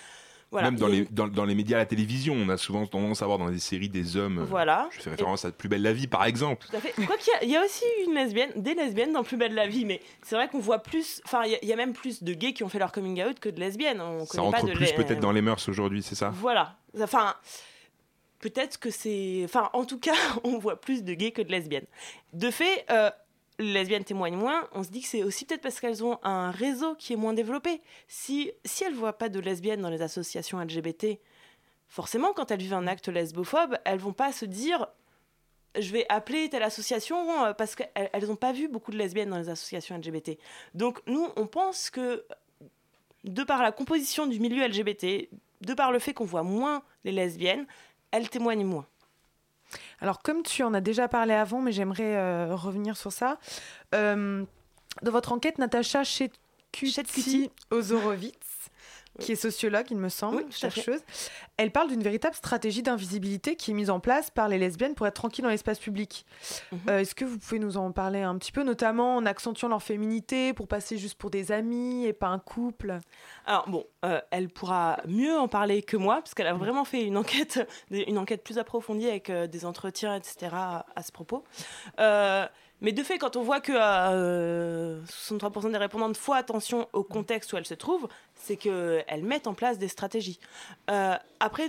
[0.54, 0.70] Voilà.
[0.70, 3.26] Même dans les, dans, dans les médias, à la télévision, on a souvent tendance à
[3.26, 4.38] voir dans des séries des hommes.
[4.38, 4.88] euh, Voilà.
[4.92, 6.68] Je fais référence à Plus belle la vie, par exemple.
[6.70, 6.92] Tout à fait.
[7.06, 9.52] Quoi qu'il y a- il y, a aussi une lesbienne, des lesbiennes dans Plus belle
[9.54, 11.20] la vie, mais c'est vrai qu'on voit plus.
[11.24, 12.92] Enfin, il y a- il y, a même plus de gays qui ont fait leur
[12.92, 14.00] coming out que de lesbiennes.
[14.00, 16.30] On Ça pas rentre de plus les- peut-être dans les mœurs aujourd'hui, c'est ça?
[16.30, 16.76] Voilà.
[17.02, 17.34] Enfin,
[18.40, 19.42] peut-être que c'est.
[19.44, 20.12] Enfin, en tout cas,
[20.44, 21.86] on voit plus de gays que de lesbiennes.
[22.32, 23.10] De fait, euh,
[23.58, 24.68] les lesbiennes témoignent moins.
[24.72, 27.34] On se dit que c'est aussi peut-être parce qu'elles ont un réseau qui est moins
[27.34, 27.80] développé.
[28.08, 31.18] Si, si elles voient pas de lesbiennes dans les associations LGBT,
[31.88, 34.88] forcément, quand elles vivent un acte lesbophobe, elles vont pas se dire
[35.78, 39.38] je vais appeler telle association euh, parce qu'elles n'ont pas vu beaucoup de lesbiennes dans
[39.38, 40.38] les associations LGBT.
[40.74, 42.24] Donc nous, on pense que
[43.24, 45.28] de par la composition du milieu LGBT,
[45.62, 47.66] de par le fait qu'on voit moins les lesbiennes,
[48.10, 48.86] elles témoignent moins.
[50.00, 53.38] Alors, comme tu en as déjà parlé avant, mais j'aimerais euh, revenir sur ça.
[53.94, 54.44] euh,
[55.02, 58.43] dans votre enquête, Natacha Chetkuti Ozorowitz,
[59.20, 61.00] qui est sociologue, il me semble, Oui, chercheuse,
[61.56, 65.06] elle parle d'une véritable stratégie d'invisibilité qui est mise en place par les lesbiennes pour
[65.06, 66.26] être tranquilles dans l'espace public.
[66.72, 66.78] Mhm.
[66.88, 69.82] Euh, Est-ce que vous pouvez nous en parler un petit peu, notamment en accentuant leur
[69.82, 72.98] féminité pour passer juste pour des amis et pas un couple?
[73.46, 77.04] Alors bon, euh, elle pourra mieux en parler que moi, parce qu'elle a vraiment fait
[77.04, 80.48] une enquête, une enquête plus approfondie avec euh, des entretiens, etc.
[80.52, 81.44] à, à ce propos.
[82.84, 87.02] Euh, mais de fait, quand on voit que euh, 63% des répondantes font attention au
[87.02, 90.38] contexte où elles se trouvent, c'est qu'elles mettent en place des stratégies.
[90.90, 91.68] Euh, après,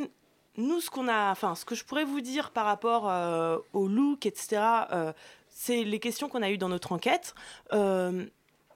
[0.57, 3.87] nous, ce qu'on a, enfin, ce que je pourrais vous dire par rapport euh, au
[3.87, 5.13] look, etc., euh,
[5.49, 7.33] c'est les questions qu'on a eues dans notre enquête.
[7.73, 8.25] Euh,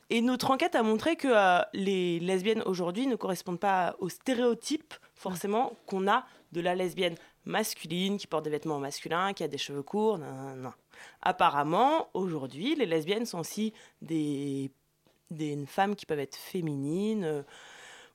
[0.09, 4.93] et notre enquête a montré que euh, les lesbiennes aujourd'hui ne correspondent pas aux stéréotypes
[5.13, 9.57] forcément qu'on a de la lesbienne masculine qui porte des vêtements masculins, qui a des
[9.57, 10.17] cheveux courts.
[10.17, 10.73] nan, nan.
[11.21, 14.71] Apparemment, aujourd'hui, les lesbiennes sont aussi des,
[15.31, 17.23] des femmes qui peuvent être féminines.
[17.23, 17.43] euh,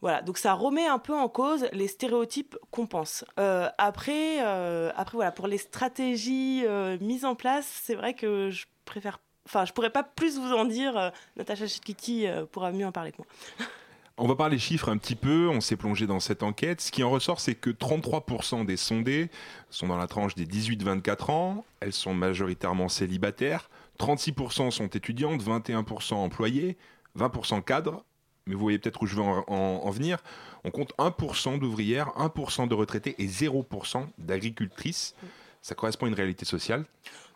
[0.01, 3.25] voilà, donc ça remet un peu en cause les stéréotypes qu'on pense.
[3.39, 6.65] Euh, après, euh, après, voilà, pour les stratégies
[7.01, 9.19] mises en place, c'est vrai que je préfère.
[9.47, 11.13] Enfin, je pourrais pas plus vous en dire.
[11.37, 13.27] Natacha Chitkiti pourra mieux en parler que moi.
[14.17, 16.81] On va parler chiffres un petit peu, on s'est plongé dans cette enquête.
[16.81, 19.29] Ce qui en ressort, c'est que 33% des sondés
[19.71, 26.15] sont dans la tranche des 18-24 ans, elles sont majoritairement célibataires, 36% sont étudiantes, 21%
[26.15, 26.77] employées,
[27.19, 28.05] 20% cadres,
[28.47, 30.19] mais vous voyez peut-être où je veux en, en- en venir.
[30.63, 35.17] On compte 1% d'ouvrières, 1% de retraités et 0% d'agricultrices.
[35.61, 36.85] Ça correspond à une réalité sociale?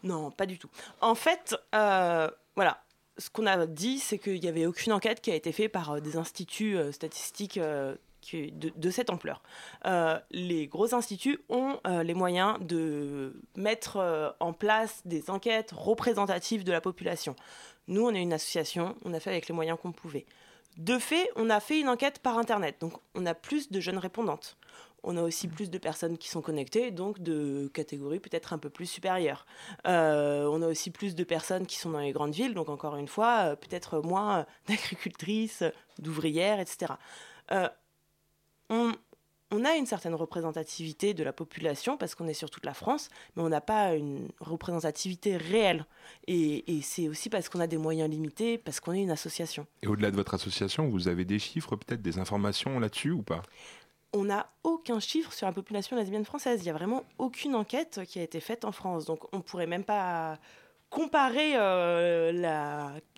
[0.04, 0.68] Non, pas du tout.
[1.00, 2.82] En fait, euh, voilà,
[3.18, 5.90] ce qu'on a dit, c'est qu'il n'y avait aucune enquête qui a été faite par
[5.90, 7.96] euh, des instituts euh, statistiques euh,
[8.32, 9.42] de, cette ampleur.
[10.30, 16.82] Les gros instituts ont les moyens de mettre en place des enquêtes représentatives de la
[16.82, 17.36] population.
[17.86, 20.26] Nous, on est une association, on a fait avec les moyens qu'on pouvait.
[20.76, 23.98] De fait, on a fait une enquête par Internet, donc on a plus de jeunes
[23.98, 24.57] répondantes.
[25.04, 28.70] On a aussi plus de personnes qui sont connectées, donc de catégories peut-être un peu
[28.70, 29.46] plus supérieures.
[29.86, 32.96] Euh, on a aussi plus de personnes qui sont dans les grandes villes, donc encore
[32.96, 35.62] une fois, euh, peut-être moins d'agricultrices,
[35.98, 36.94] d'ouvrières, etc.
[37.52, 37.68] Euh,
[38.70, 38.92] on,
[39.50, 43.08] on a une certaine représentativité de la population parce qu'on est sur toute la France,
[43.34, 45.86] mais on n'a pas une représentativité réelle.
[46.26, 49.66] Et, et c'est aussi parce qu'on a des moyens limités, parce qu'on est une association.
[49.82, 53.42] Et au-delà de votre association, vous avez des chiffres, peut-être des informations là-dessus ou pas?
[54.12, 56.60] On n'a aucun chiffre sur la population lesbienne française.
[56.60, 59.04] Il n'y a vraiment aucune enquête qui a été faite en France.
[59.04, 60.38] Donc on ne pourrait même pas
[60.90, 62.32] comparer euh,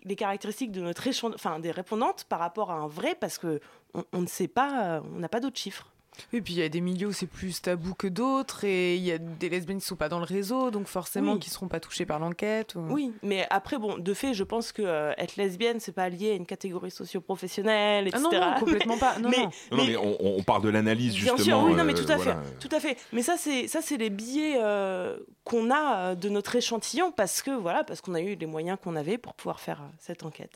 [0.03, 3.61] les caractéristiques de notre enfin, des répondantes par rapport à un vrai parce que
[3.93, 5.91] on, on ne sait pas, on n'a pas d'autres chiffres.
[6.33, 9.01] Oui, puis il y a des milieux où c'est plus tabou que d'autres, et il
[9.03, 11.39] y a des lesbiennes qui ne sont pas dans le réseau, donc forcément Oui.
[11.39, 12.75] qui ne seront pas touchées par l'enquête.
[12.75, 16.09] ou- Oui, mais après, bon, de fait, je pense que euh, être lesbienne, c'est pas
[16.09, 18.29] lié à une catégorie socio-professionnelle, Ah etc.
[18.39, 19.17] non, non, complètement pas.
[19.19, 19.37] Non, mais,
[19.71, 19.85] non.
[19.85, 21.59] Mais on, on parle de l'analyse Bien justement.
[21.61, 22.41] sûr, oui, non, mais euh, tout à voilà.
[22.41, 22.97] fait, tout à fait.
[23.13, 27.41] Mais ça, c'est ça, c'est les billets euh, qu'on a euh, de notre échantillon parce
[27.41, 30.23] que voilà, parce qu'on a eu les moyens qu'on avait pour pouvoir faire euh, cette
[30.23, 30.51] enquête.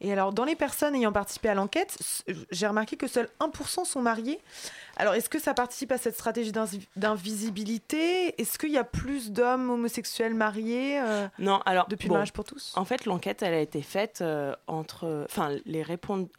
[0.00, 1.98] Et alors, dans les personnes ayant participé à l'enquête,
[2.50, 4.38] j'ai remarqué que seuls 1% sont mariés.
[4.96, 8.40] Alors, est-ce que ça participe à cette stratégie d'invi- d'invisibilité?
[8.40, 12.32] Est-ce qu'il y a plus d'hommes homosexuels mariés euh, Non, alors depuis bon, le mariage
[12.32, 12.72] pour tous?
[12.76, 15.84] En fait, l'enquête, elle a été faite euh, entre, enfin, les,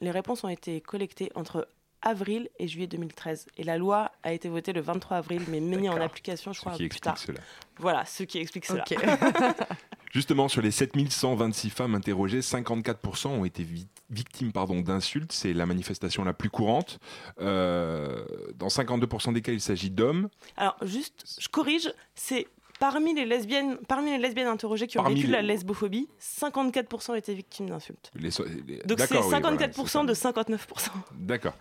[0.01, 1.67] les réponses ont été collectées entre
[2.01, 3.47] avril et juillet 2013.
[3.57, 6.61] Et la loi a été votée le 23 avril, mais mise en application, je Ce
[6.61, 7.17] crois, qui plus explique tard.
[7.17, 7.39] cela.
[7.79, 8.83] Voilà, ce qui explique cela.
[10.11, 15.31] Justement, sur les 7126 femmes interrogées, 54% ont été vi- victimes pardon, d'insultes.
[15.31, 16.99] C'est la manifestation la plus courante.
[17.41, 20.29] Euh, dans 52% des cas, il s'agit d'hommes.
[20.55, 22.47] Alors, juste, je corrige, c'est
[22.79, 27.15] parmi les lesbiennes, parmi les lesbiennes interrogées qui ont Parmi vécu les- la lesbophobie, 54%
[27.15, 28.11] étaient victimes d'insultes.
[28.15, 30.91] Les so- les- Donc c'est D'accord, oui, voilà, 54% de 59%.
[31.15, 31.53] D'accord.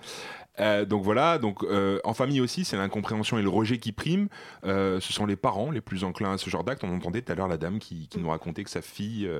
[0.59, 4.29] Euh, donc voilà, donc euh, en famille aussi, c'est l'incompréhension et le rejet qui priment.
[4.65, 6.83] Euh, ce sont les parents les plus enclins à ce genre d'acte.
[6.83, 9.31] On entendait tout à l'heure la dame qui, qui nous racontait que sa fille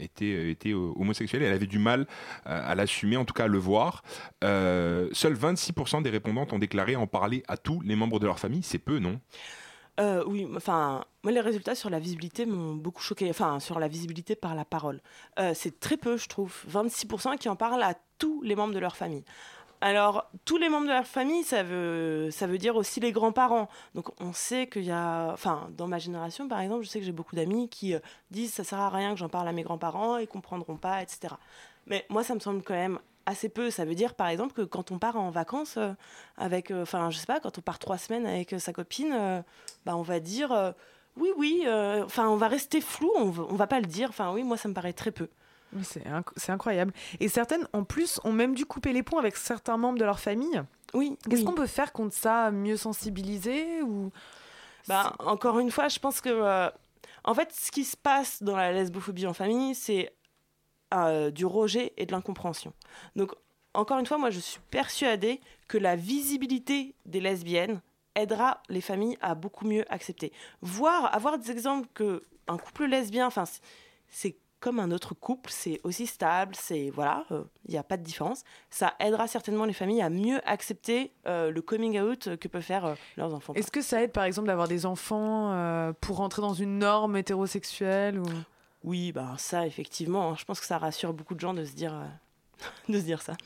[0.00, 1.42] était, était homosexuelle.
[1.44, 2.06] Elle avait du mal
[2.44, 4.02] à l'assumer, en tout cas à le voir.
[4.42, 8.62] Seuls 26% des répondantes ont déclaré en parler à tous les membres de leur famille.
[8.64, 9.20] C'est peu, non?
[9.98, 13.30] Euh, oui, enfin, moi les résultats sur la visibilité m'ont beaucoup choqué.
[13.30, 15.00] Enfin, sur la visibilité par la parole.
[15.38, 16.54] Euh, c'est très peu, je trouve.
[16.70, 19.24] 26% qui en parlent à tous les membres de leur famille.
[19.82, 23.68] Alors, tous les membres de leur famille, ça veut, ça veut dire aussi les grands-parents.
[23.94, 25.30] Donc, on sait qu'il y a...
[25.32, 28.54] Enfin, dans ma génération, par exemple, je sais que j'ai beaucoup d'amis qui euh, disent
[28.54, 31.34] ça sert à rien que j'en parle à mes grands-parents, ils comprendront pas, etc.
[31.86, 33.70] Mais moi, ça me semble quand même assez peu.
[33.70, 35.92] Ça veut dire, par exemple, que quand on part en vacances euh,
[36.38, 36.70] avec...
[36.70, 39.42] euh, Enfin, je sais pas, quand on part trois semaines avec euh, sa copine,
[39.84, 40.74] bah, on va dire...
[41.16, 41.64] oui, oui,
[42.04, 44.08] enfin, on va rester flou, on va, on va pas le dire.
[44.10, 45.28] Enfin, oui, moi, ça me paraît très peu.
[45.82, 46.92] C'est inc- c'est incroyable.
[47.20, 50.20] Et certaines, en plus, ont même dû couper les ponts avec certains membres de leur
[50.20, 50.62] famille.
[50.94, 51.18] Oui.
[51.28, 51.44] Qu'est-ce oui.
[51.44, 54.10] qu'on peut faire contre ça Mieux sensibiliser ou
[54.88, 56.28] Bah, encore une fois, je pense que.
[56.30, 56.70] euh,
[57.24, 60.12] en fait, ce qui se passe dans la lesbophobie en famille, c'est
[60.94, 62.72] euh, du rejet et de l'incompréhension.
[63.16, 63.32] Donc,
[63.74, 67.80] encore une fois, moi, je suis persuadée que la visibilité des lesbiennes
[68.14, 70.32] aidera les familles à beaucoup mieux accepter.
[70.62, 73.44] Voir, avoir des exemples que un couple lesbien, enfin,
[74.08, 77.98] c'est- comme un autre couple, c'est aussi stable, c'est voilà, euh, il n'y a pas
[77.98, 78.42] de différence.
[78.70, 82.96] Ça aidera certainement les familles à mieux accepter euh, le coming out que peuvent faire
[83.18, 83.52] leurs enfants.
[83.52, 88.18] Est-ce que ça aide, par exemple, d'avoir des enfants pour rentrer dans une norme hétérosexuelle
[88.18, 88.24] ou...
[88.86, 91.72] Oui, bah ça, effectivement, hein, je pense que ça rassure beaucoup de gens de se
[91.72, 93.36] dire, euh, de se dire ça.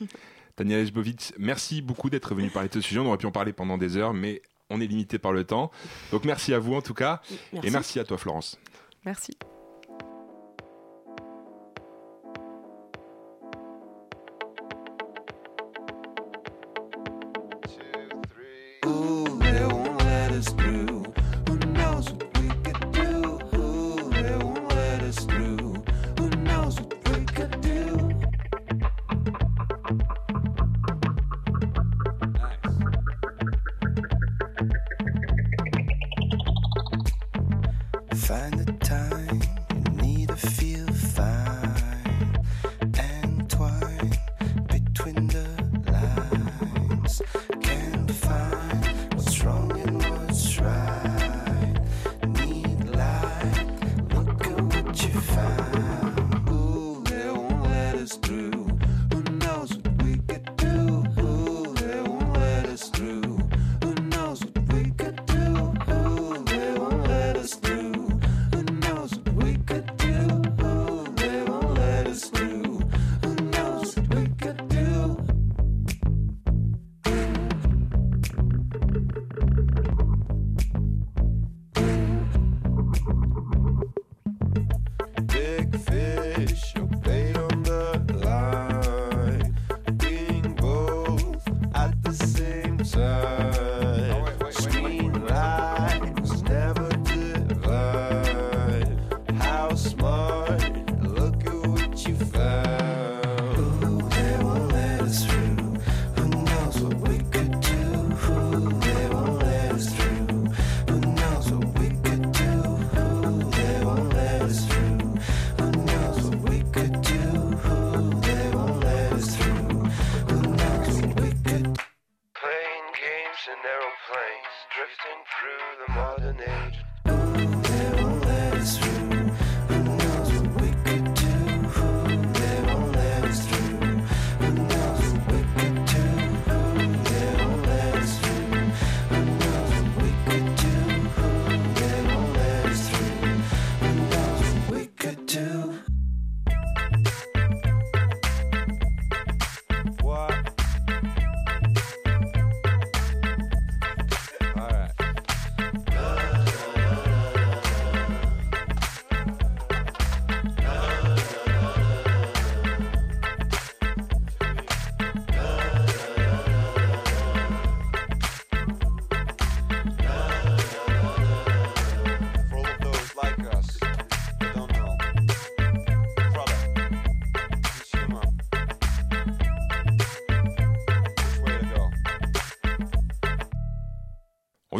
[0.55, 2.99] Tania Lejbovic, merci beaucoup d'être venue parler de ce sujet.
[2.99, 5.71] On aurait pu en parler pendant des heures, mais on est limité par le temps.
[6.11, 7.21] Donc merci à vous en tout cas.
[7.51, 7.67] Merci.
[7.67, 8.59] Et merci à toi Florence.
[9.03, 9.37] Merci.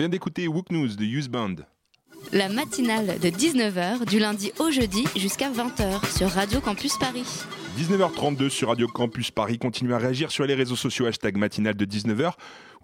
[0.02, 1.58] Vient d'écouter Wook News de Use Band.
[2.34, 7.28] La matinale de 19h du lundi au jeudi jusqu'à 20h sur Radio Campus Paris.
[7.78, 9.60] 19h32 sur Radio Campus Paris.
[9.60, 12.34] Continuez à réagir sur les réseaux sociaux hashtag matinale de 19h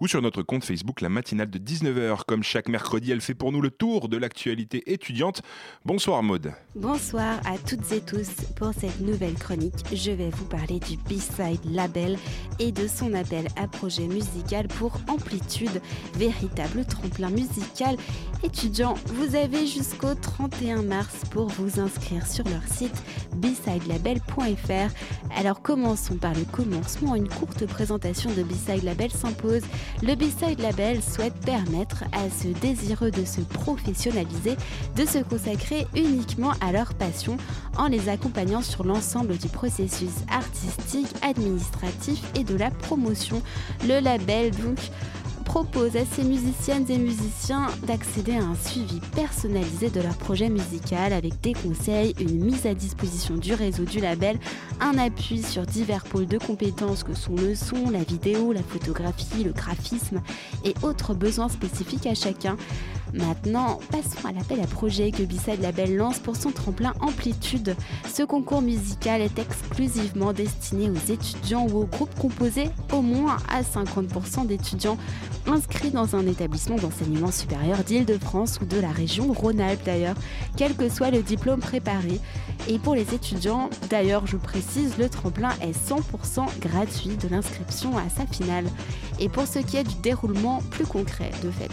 [0.00, 2.24] ou sur notre compte Facebook la matinale de 19h.
[2.26, 5.42] Comme chaque mercredi, elle fait pour nous le tour de l'actualité étudiante.
[5.84, 6.52] Bonsoir Maude.
[6.74, 8.28] Bonsoir à toutes et tous.
[8.56, 12.18] Pour cette nouvelle chronique, je vais vous parler du B-Side Label
[12.58, 15.80] et de son appel à projet musical pour Amplitude,
[16.14, 17.96] véritable tremplin musical
[18.42, 18.94] étudiant.
[19.06, 23.02] Vous avez jusqu'au 31 mars pour vous inscrire sur leur site
[23.36, 24.92] bsidelabel.fr.
[25.36, 27.14] Alors commençons par le commencement.
[27.14, 29.62] Une courte présentation de B-Side Label s'impose.
[30.02, 34.56] Le B-Side Label souhaite permettre à ceux désireux de se professionnaliser
[34.96, 37.36] de se consacrer uniquement à leur passion
[37.76, 43.42] en les accompagnant sur l'ensemble du processus artistique, administratif et de la promotion.
[43.86, 44.78] Le label donc
[45.48, 51.14] propose à ces musiciennes et musiciens d'accéder à un suivi personnalisé de leur projet musical
[51.14, 54.38] avec des conseils, une mise à disposition du réseau du label,
[54.78, 59.42] un appui sur divers pôles de compétences que sont le son, la vidéo, la photographie,
[59.42, 60.20] le graphisme
[60.66, 62.58] et autres besoins spécifiques à chacun.
[63.14, 67.74] Maintenant, passons à l'appel à projet que B-Side Label lance pour son tremplin Amplitude.
[68.12, 73.62] Ce concours musical est exclusivement destiné aux étudiants ou aux groupes composés au moins à
[73.62, 74.98] 50% d'étudiants
[75.46, 80.16] inscrits dans un établissement d'enseignement supérieur d'Île-de-France ou de la région Rhône-Alpes d'ailleurs,
[80.56, 82.20] quel que soit le diplôme préparé.
[82.68, 88.08] Et pour les étudiants, d'ailleurs je précise, le tremplin est 100% gratuit de l'inscription à
[88.10, 88.66] sa finale.
[89.18, 91.70] Et pour ce qui est du déroulement plus concret, de fait,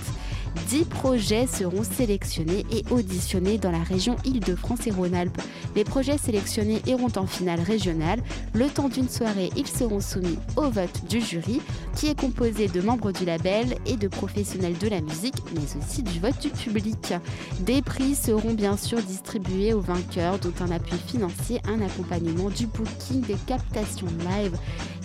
[0.67, 5.41] 10 projets seront sélectionnés et auditionnés dans la région Île-de-France et Rhône-Alpes.
[5.75, 8.21] Les projets sélectionnés iront en finale régionale.
[8.53, 11.61] Le temps d'une soirée, ils seront soumis au vote du jury,
[11.95, 16.03] qui est composé de membres du label et de professionnels de la musique, mais aussi
[16.03, 17.13] du vote du public.
[17.59, 22.67] Des prix seront bien sûr distribués aux vainqueurs, dont un appui financier, un accompagnement du
[22.67, 24.57] booking, des captations live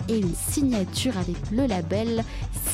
[0.07, 2.23] et une signature avec le label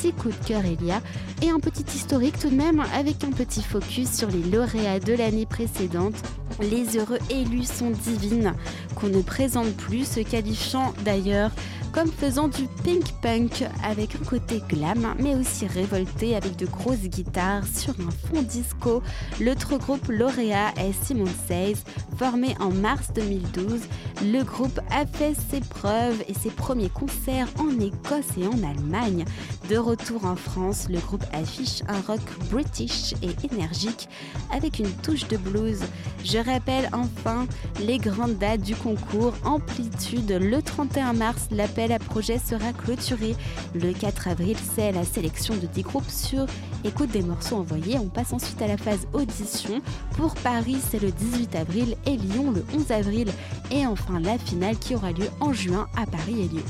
[0.00, 1.00] 6 coups de cœur Elia
[1.42, 5.12] et un petit historique tout de même avec un petit focus sur les lauréats de
[5.14, 6.14] l'année précédente.
[6.60, 8.52] Les heureux élus sont divines
[8.96, 11.52] qu'on ne présente plus, se qualifiant d'ailleurs
[11.92, 17.08] comme faisant du pink punk avec un côté glam mais aussi révolté avec de grosses
[17.08, 19.02] guitares sur un fond disco.
[19.40, 21.76] L'autre groupe lauréat est Simon Says,
[22.16, 23.80] formé en mars 2012.
[24.24, 27.17] Le groupe a fait ses preuves et ses premiers concerts
[27.58, 29.24] en Écosse et en Allemagne.
[29.68, 34.08] De retour en France, le groupe affiche un rock british et énergique
[34.50, 35.80] avec une touche de blues.
[36.24, 37.46] Je rappelle enfin
[37.80, 41.48] les grandes dates du concours Amplitude le 31 mars.
[41.50, 43.34] L'appel à projet sera clôturé.
[43.74, 46.46] Le 4 avril, c'est la sélection de 10 groupes sur
[46.84, 47.98] écoute des morceaux envoyés.
[47.98, 49.80] On passe ensuite à la phase audition.
[50.16, 53.28] Pour Paris, c'est le 18 avril et Lyon le 11 avril.
[53.70, 56.64] Et enfin la finale qui aura lieu en juin à Paris et Lyon.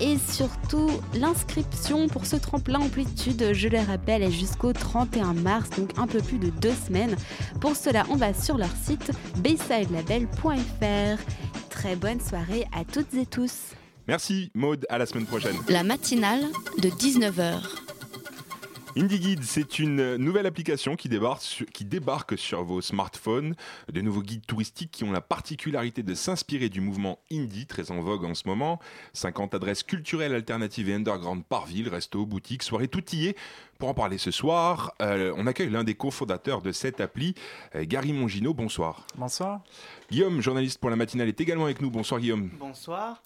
[0.00, 5.90] Et surtout, l'inscription pour ce tremplin amplitude, je le rappelle, est jusqu'au 31 mars, donc
[5.96, 7.16] un peu plus de deux semaines.
[7.60, 11.22] Pour cela, on va sur leur site baysidelabel.fr.
[11.70, 13.54] Très bonne soirée à toutes et tous.
[14.06, 15.56] Merci Maude, à la semaine prochaine.
[15.68, 16.42] La matinale
[16.78, 17.83] de 19h.
[18.96, 23.56] IndieGuide, c'est une nouvelle application qui débarque, sur, qui débarque sur vos smartphones.
[23.92, 28.00] De nouveaux guides touristiques qui ont la particularité de s'inspirer du mouvement indie, très en
[28.00, 28.78] vogue en ce moment.
[29.14, 33.36] 50 adresses culturelles alternatives et underground par ville, restos, boutiques, soirées, tout y est.
[33.78, 37.34] Pour en parler ce soir, euh, on accueille l'un des cofondateurs de cette appli,
[37.74, 38.54] euh, Gary Mongino.
[38.54, 39.06] Bonsoir.
[39.16, 39.62] Bonsoir.
[40.08, 41.90] Guillaume, journaliste pour la matinale, est également avec nous.
[41.90, 42.48] Bonsoir Guillaume.
[42.60, 43.20] Bonsoir.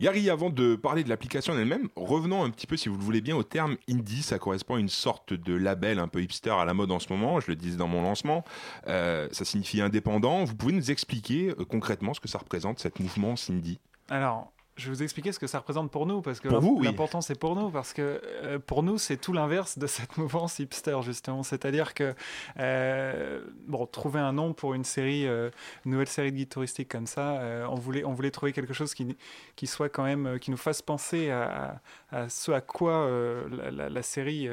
[0.00, 3.20] Yari, avant de parler de l'application elle-même, revenons un petit peu, si vous le voulez
[3.20, 4.22] bien, au terme indie.
[4.22, 7.12] Ça correspond à une sorte de label un peu hipster à la mode en ce
[7.12, 7.38] moment.
[7.38, 8.42] Je le disais dans mon lancement.
[8.86, 10.44] Euh, ça signifie indépendant.
[10.44, 13.78] Vous pouvez nous expliquer euh, concrètement ce que ça représente, cette mouvement indie?
[14.08, 16.86] Alors, je vais vous expliquer ce que ça représente pour nous, parce que oui.
[16.86, 20.58] l'important c'est pour nous, parce que euh, pour nous c'est tout l'inverse de cette mouvance
[20.58, 21.42] hipster justement.
[21.42, 22.14] C'est-à-dire que
[22.58, 25.50] euh, bon, trouver un nom pour une série, euh,
[25.84, 28.94] une nouvelle série de guides touristiques comme ça, on voulait on voulait trouver quelque chose
[28.94, 29.16] qui
[29.56, 33.08] qui soit quand même qui nous fasse penser à, à ce à quoi
[33.50, 34.48] la, la- la série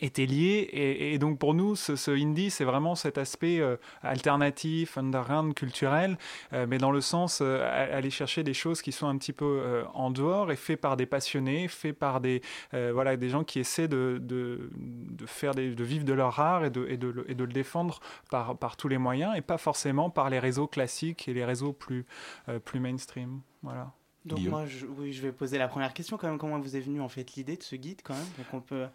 [0.00, 3.76] était lié et, et donc pour nous ce, ce indie c'est vraiment cet aspect euh,
[4.02, 6.16] alternatif underground culturel
[6.52, 9.44] euh, mais dans le sens euh, aller chercher des choses qui sont un petit peu
[9.44, 12.42] euh, en dehors et fait par des passionnés fait par des
[12.72, 16.38] euh, voilà des gens qui essaient de, de, de faire des, de vivre de leur
[16.40, 19.36] art et de, et de, le- et de le défendre par, par tous les moyens
[19.36, 22.06] et pas forcément par les réseaux classiques et les réseaux plus
[22.48, 23.92] euh, plus mainstream voilà
[24.24, 26.38] Donc moi, je, oui, je vais poser la première question quand même.
[26.38, 28.24] Comment vous est venue en fait l'idée de ce guide quand même?
[28.38, 28.86] Donc on peut.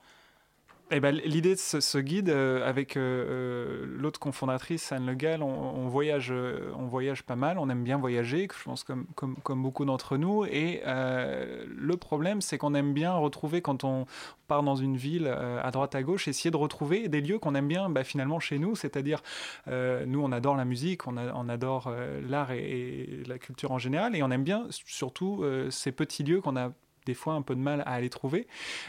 [0.92, 5.44] Eh ben, L'idée de ce, guide, euh, avec euh, euh, l'autre cofondatrice, Anne Le Gall,
[5.44, 6.34] on, voyage,
[6.76, 10.46] on voyage pas mal, on aime bien voyager, je pense comme, comme, beaucoup d'entre nous.
[10.46, 14.08] Et le problème, c'est qu'on aime bien retrouver, quand on
[14.48, 17.68] part dans une ville, à droite, à gauche, essayer de retrouver des lieux qu'on aime
[17.68, 18.76] bien bah, finalement chez nous.
[18.76, 19.22] C'est-à-dire,
[19.68, 21.18] nous, on adore la musique, on,
[21.50, 21.94] adore
[22.28, 26.58] l'art et, la culture en général, et on aime bien surtout ces petits lieux qu'on
[26.58, 26.72] a
[27.10, 28.46] des fois un peu de mal à aller trouver.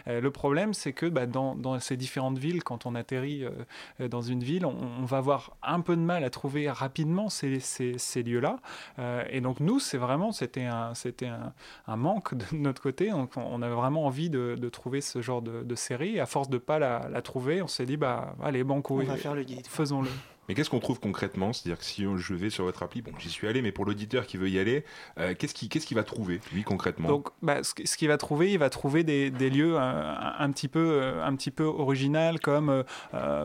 [0.07, 3.51] Euh, le problème, c'est que bah, dans, dans ces différentes villes, quand on atterrit euh,
[4.01, 7.29] euh, dans une ville, on, on va avoir un peu de mal à trouver rapidement
[7.31, 8.59] ces, ces- ces lieux-là.
[8.99, 11.53] Euh, et donc nous, c'est vraiment, c'était un, c'était un,
[11.87, 13.11] un manque de notre côté.
[13.11, 16.17] Donc on, on avait vraiment envie de, de trouver ce genre de, de série.
[16.17, 19.05] Et à force de pas la, la trouver, on s'est dit, bah allez, banco, On
[19.05, 19.71] va faire le guide, quoi.
[19.71, 20.11] faisons-le.
[20.51, 21.53] Mais qu'est-ce qu'on trouve concrètement?
[21.53, 24.27] C'est-à-dire que si je vais sur votre appli, bon, j'y suis allé, mais pour l'auditeur
[24.27, 24.85] qui veut y aller,
[25.17, 27.07] euh, qu'est-ce qu'il va trouver, lui, concrètement?
[27.07, 30.51] Donc, bah, ce, qu- ce qu'il va trouver, il va trouver des, lieux euh, un,
[30.51, 31.71] petit peu, euh, un petit peu
[32.43, 32.83] comme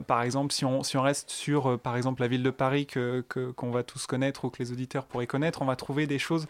[0.07, 3.23] par exemple, si on, si on reste sur, par exemple, la ville de Paris que
[3.55, 6.47] qu'on va tous connaître ou que les auditeurs pourraient connaître, on va trouver des choses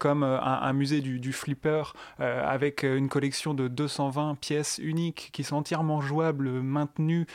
[0.00, 5.56] comme un, musée du, du flipper avec une collection de 220 pièces uniques qui sont
[5.56, 7.26] entièrement jouables, maintenues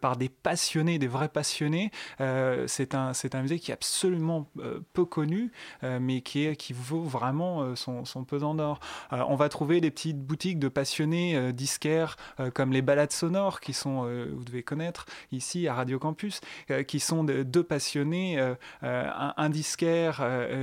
[0.00, 1.92] par des passionnés, des vrais passionnés.
[2.20, 3.12] Euh, c'est un,
[3.42, 5.52] musée qui est absolument euh, peu connu,
[5.84, 8.80] euh, mais qui, est, qui vaut vraiment son, son pesant d'or.
[9.10, 12.16] On va trouver des petites boutiques de passionnés disquaires
[12.54, 14.02] comme les balades sonores qui sont,
[14.32, 16.40] vous devez connaître ici à Radio Campus,
[16.86, 18.38] qui sont de- deux passionnés,
[18.82, 20.22] un, un disquaire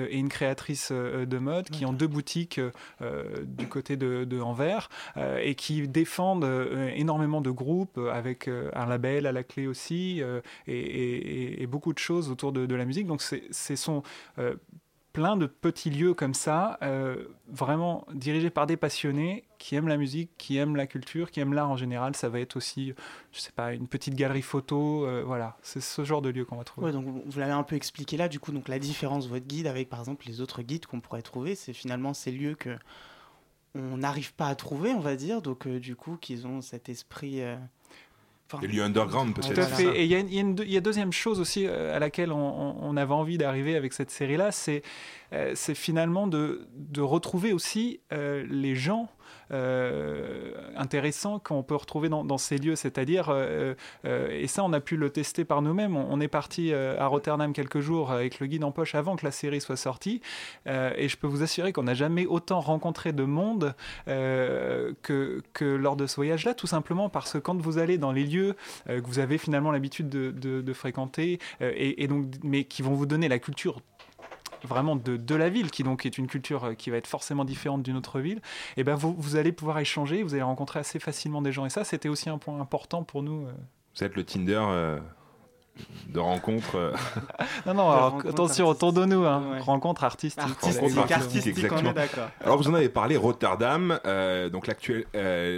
[0.10, 2.60] et une créatrice de mode, qui ont deux boutiques
[3.46, 4.90] du côté de, de Anvers
[5.40, 6.48] et qui défendent
[6.96, 10.22] énormément de groupes avec un label à la clé aussi
[10.68, 13.08] et, et- et- beaucoup de choses autour de, la musique.
[13.08, 14.04] Donc c'est- ce sont
[14.40, 14.56] euh,
[15.14, 19.98] plein de petits lieux comme ça, euh, vraiment dirigés par des passionnés qui aiment la
[19.98, 22.16] musique, qui aiment la culture, qui aiment l'art en général.
[22.16, 22.94] Ça va être aussi,
[23.32, 25.06] je sais pas, une petite galerie photo.
[25.06, 26.88] euh, voilà, c'est ce genre de lieu qu'on va trouver.
[26.88, 29.46] Ouais, donc vous l'avez un peu expliqué là, du coup, donc la différence de votre
[29.46, 32.76] guide avec par exemple les autres guides qu'on pourrait trouver, c'est finalement ces lieux que
[33.76, 37.42] on n'arrive pas à trouver, on va dire, donc du coup qu'ils ont cet esprit.
[38.54, 39.54] Enfin, Des lieux underground, peut-être.
[39.54, 39.84] Tout à c'est fait.
[39.86, 40.30] ça Et il y, a une-
[40.60, 43.94] il y y a deuxième chose aussi euh, à laquelle on, avait envie d'arriver avec
[43.94, 44.82] cette série-là, c'est
[45.34, 49.10] euh, finalement de, de retrouver aussi euh, les gens
[49.52, 52.76] euh, intéressants qu'on peut retrouver dans, ces lieux.
[52.76, 53.76] C'est-à-dire, euh,
[54.06, 57.54] euh, et ça on a pu le tester par nous-mêmes, on, est parti à Rotterdam
[57.54, 60.22] quelques jours avec le guide en poche avant que la série soit sortie,
[60.66, 63.76] et je peux vous assurer qu'on n'a jamais autant rencontré de monde
[64.06, 68.56] que, lors de ce voyage-là, tout simplement parce que quand vous allez dans les lieux
[68.88, 73.28] que vous avez finalement l'habitude de, fréquenter, et, et donc, mais qui vont vous donner
[73.28, 73.82] la culture
[74.64, 77.46] vraiment de, de la ville, qui donc est une culture euh, qui va être forcément
[77.46, 78.42] différente d'une autre ville,
[78.78, 81.66] et ben vous, vous allez pouvoir échanger, vous allez rencontrer assez facilement des gens.
[81.66, 83.46] Et ça, c'était aussi un point important pour nous.
[83.48, 83.52] euh.
[83.96, 85.00] Vous êtes le Tinder euh,
[86.08, 86.76] de rencontre.
[86.76, 86.94] euh,
[87.66, 89.60] Non, non, alors, attention, autour-nous, hein.
[89.60, 90.44] rencontre artistique.
[90.62, 91.94] Rencontre artistique, exactement.
[92.42, 95.06] Alors vous en avez parlé, Rotterdam, euh, donc l'actuelle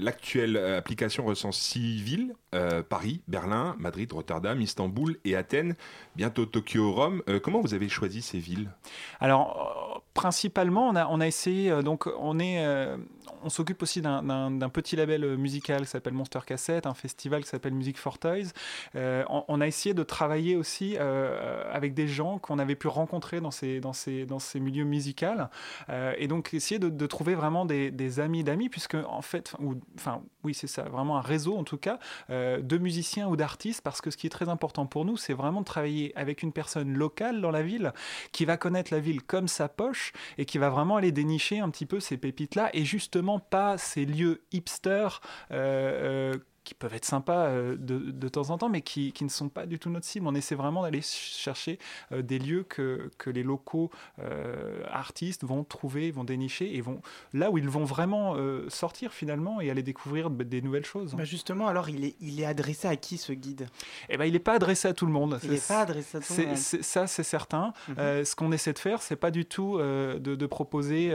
[0.02, 5.76] l'actuelle application recense six villes euh, Paris, Berlin, Madrid, Rotterdam, Istanbul et Athènes.
[6.16, 7.22] Bientôt Tokyo, Rome.
[7.28, 8.70] Euh, comment vous avez choisi ces villes?
[9.20, 12.66] Alors, euh, principalement, on a, on a essayé, euh, donc on est,
[13.44, 17.74] on s'occupe aussi d'un- petit label musical qui s'appelle Monster Cassette, un festival qui s'appelle
[17.74, 18.52] Music for Toys.
[18.96, 23.80] On, a essayé de travailler aussi avec des gens qu'on avait pu rencontrer dans ces,
[23.80, 25.26] dans ces, dans ces milieux musicaux.
[26.18, 30.22] Et donc essayer de, trouver vraiment des, des amis d'amis, puisque en fait, ou, enfin
[30.44, 32.00] oui c'est ça, vraiment un réseau en tout cas,
[32.62, 35.62] de musiciens ou d'artistes, parce que ce qui est très important pour nous, c'est vraiment
[35.62, 37.94] de travailler avec une personne locale dans la ville,
[38.32, 41.70] qui va connaître la ville comme sa poche, et qui va vraiment aller dénicher un
[41.70, 45.22] petit peu ces pépites-là, et justement pas ces lieux hipsters.
[45.52, 49.24] euh, euh, qui peuvent être sympas euh, de, de temps en temps, mais qui, qui
[49.24, 50.28] ne sont pas du tout notre cible.
[50.28, 51.80] On essaie vraiment d'aller ch- chercher
[52.12, 53.90] euh, des lieux que, que les locaux
[54.20, 57.02] euh, artistes vont trouver, vont dénicher, et vont
[57.34, 61.14] là où ils vont vraiment euh, sortir finalement et aller découvrir de- des nouvelles choses.
[61.14, 63.68] Bah justement, alors il est, il est adressé à qui ce guide?
[64.10, 65.40] Eh ben, il n'est pas adressé à tout le monde.
[65.44, 66.58] Il n'est pas adressé à tout le monde.
[66.58, 67.74] Ça, c'est certain.
[67.88, 67.96] Mhm.
[68.00, 71.14] Euh, ce qu'on essaie de faire, c'est pas du tout de, de proposer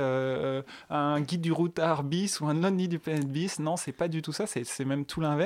[0.91, 3.59] un guide du routard bis ou un lonely du planet bis.
[3.59, 4.47] Non, c'est pas du tout ça.
[4.47, 5.40] C'est même tout l'inverse.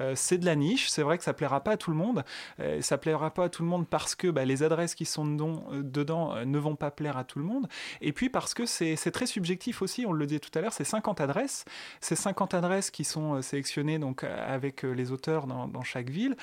[0.00, 0.88] Euh, c'est de la niche.
[0.88, 2.24] C'est vrai que ça plaira pas à tout le monde.
[2.60, 5.26] Euh, ça plaira pas à tout le monde parce que bah, les adresses qui sont
[5.26, 7.68] dedans, euh, dedans ne vont pas plaire à tout le monde.
[8.00, 10.06] Et puis parce que c'est très subjectif aussi.
[10.06, 11.64] On le disait tout à l'heure, c'est 50 adresses.
[12.00, 16.36] Ces 50 adresses qui sont sélectionnées donc avec les auteurs dans, chaque ville,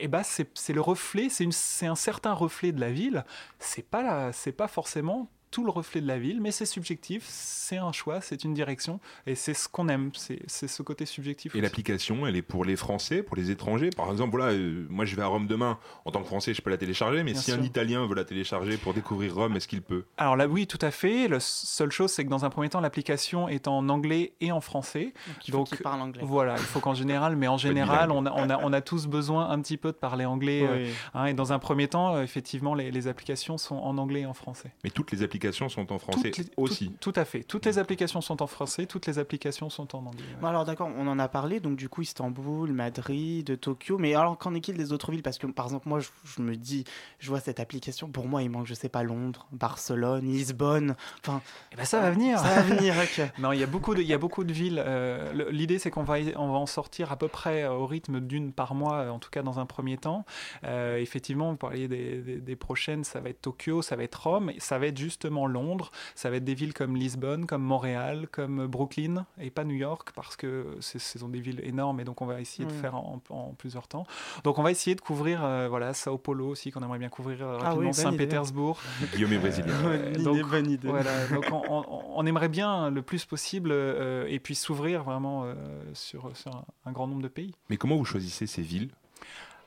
[0.00, 3.24] et bah c'est le reflet, c'est un certain reflet de la ville.
[3.58, 7.76] C'est pas c'est pas forcément tout le reflet de la ville, mais c'est subjectif, c'est
[7.76, 11.54] un choix, c'est une direction, et c'est ce qu'on aime, c'est c'est ce côté subjectif.
[11.54, 13.90] Et l'application, elle est pour les Français, pour les étrangers.
[13.90, 15.78] Par exemple, voilà, euh, moi je vais à Rome demain.
[16.06, 17.62] En tant que Français, je peux la télécharger, mais Bien si un.
[17.62, 20.06] Italien veut la télécharger pour découvrir Rome, est-ce qu'il peut?
[20.16, 21.28] Alors là, oui, tout à fait.
[21.28, 24.60] La seule chose, c'est que dans un premier temps, l'application est en anglais et en
[24.60, 25.14] français.
[25.46, 26.22] il faut qu'il parle anglais.
[26.24, 29.06] Voilà, il faut qu'en général, mais en général, on a, on, a, on a tous
[29.06, 30.66] besoin un petit peu de parler anglais.
[30.68, 34.22] euh, hein, et dans un premier temps, euh, effectivement, les, les applications sont en anglais
[34.22, 34.72] et en français.
[34.82, 36.90] Mais toutes les applications sont en français les- aussi.
[37.00, 37.42] Tout, tout à fait.
[37.42, 40.22] Toutes les applications sont en français, toutes les applications sont en anglais.
[40.22, 40.40] ouais.
[40.40, 44.38] Bon, alors d'accord, on en a parlé, donc du coup Istanbul, Madrid, Tokyo, mais alors
[44.38, 45.22] qu'en est-il des autres villes?
[45.22, 46.84] Parce que par exemple moi je, je me dis,
[47.18, 51.40] je vois cette application, pour moi il manque, je sais pas, Londres, Barcelone, Lisbonne, enfin...
[51.72, 52.38] Eh ben, ça va venir.
[52.38, 53.26] Ça va venir, ok.
[53.38, 54.82] non, il y a beaucoup de, il y a beaucoup de villes.
[54.84, 58.20] euh, L'idée, c'est qu'on va, on va en sortir à peu près euh, au rythme
[58.20, 60.24] d'une par mois, euh, en tout cas dans un premier temps.
[60.64, 64.14] Euh, effectivement, vous parliez des, des- des prochaines, ça va être Tokyo, ça va être
[64.28, 67.62] Rome, et ça va être justement Londres, ça va être des villes comme Lisbonne, comme
[67.62, 72.04] Montréal, comme Brooklyn, et pas New York, parce que ce sont des villes énormes, et
[72.04, 72.78] donc on va essayer de Ouais.
[72.78, 74.06] faire en, en plusieurs temps.
[74.44, 77.38] Donc on va essayer de couvrir, euh, voilà, Sao Paulo aussi, qu'on aimerait bien couvrir
[77.42, 77.92] euh, Ah oui, rapidement.
[77.92, 78.80] Saint-Pétersbourg.
[79.14, 79.74] Guillaume est brésilien.
[80.22, 80.88] Donc, idée, bonne idée.
[80.88, 81.84] Voilà, donc on, on-
[82.16, 85.54] on aimerait bien le plus possible euh, et puis s'ouvrir vraiment euh,
[85.94, 87.52] sur, sur un, un grand nombre de pays.
[87.70, 88.90] Mais comment vous choisissez ces villes?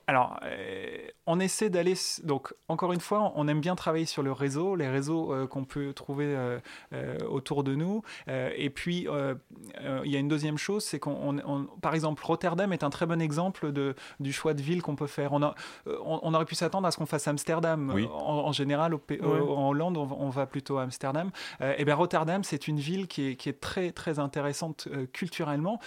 [0.10, 1.94] Alors, euh, on essaie d'aller.
[2.24, 5.66] Donc, encore une fois, on aime bien travailler sur le réseau, les réseaux euh, qu'on
[5.66, 6.60] peut trouver euh,
[6.94, 8.04] euh, autour de nous.
[8.30, 9.36] Euh, et puis, euh,
[9.82, 11.12] euh, il y a une deuxième chose, c'est qu'on.
[11.12, 14.82] on- on- par exemple, Rotterdam est un très bon exemple de, du choix de ville
[14.82, 15.34] qu'on peut faire.
[15.34, 15.56] On, a-
[15.88, 17.92] euh, on, on aurait pu s'attendre à ce qu'on fasse Amsterdam.
[17.94, 18.08] Oui.
[18.14, 19.02] En, en général, au
[19.58, 21.32] en Hollande, on, va- on va plutôt à Amsterdam.
[21.60, 25.06] Euh, et bien, Rotterdam, c'est une ville qui est, qui est très, très intéressante euh,
[25.12, 25.82] culturellement.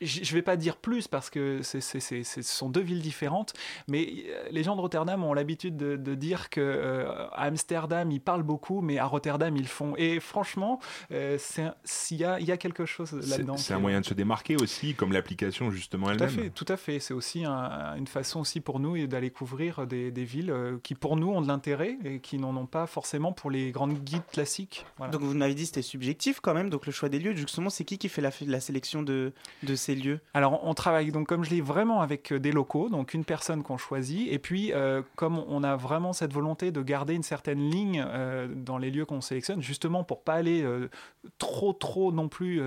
[0.00, 2.80] Je ne vais pas dire plus parce que c'est- c'est- c'est- c'est- ce sont deux
[2.80, 3.52] villes différentes,
[3.88, 8.10] mais euh, les gens de Rotterdam ont l'habitude de, de dire que euh, à Amsterdam
[8.10, 9.94] ils parlent beaucoup, mais à Rotterdam ils font.
[9.96, 10.80] Et franchement,
[11.12, 13.56] euh, c'est un- s'il y a, il y a quelque chose là-dedans.
[13.56, 16.30] c'est un moyen de se démarquer aussi, comme l'application justement tout à elle-même.
[16.30, 16.98] fait, tout à fait.
[17.00, 20.94] C'est aussi un- une façon aussi pour nous d'aller couvrir des, des villes euh, qui
[20.94, 24.26] pour nous ont de l'intérêt et qui n'en ont pas forcément pour les grandes guides
[24.32, 24.84] classiques.
[24.98, 25.12] Voilà.
[25.12, 27.70] Donc vous m'avez dit que c'était subjectif quand même, donc le choix des lieux, justement
[27.70, 29.32] c'est qui qui fait la, la sélection de,
[29.62, 32.88] de ces lieux Alors, on travaille donc, comme je l'ai vraiment avec euh, des locaux,
[32.88, 36.82] donc une personne qu'on choisit, et puis euh, comme on a vraiment cette volonté de
[36.82, 40.90] garder une certaine ligne euh, dans les lieux qu'on sélectionne, justement pour pas aller euh,
[41.38, 42.60] trop, trop non plus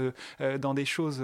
[0.60, 1.24] dans des choses.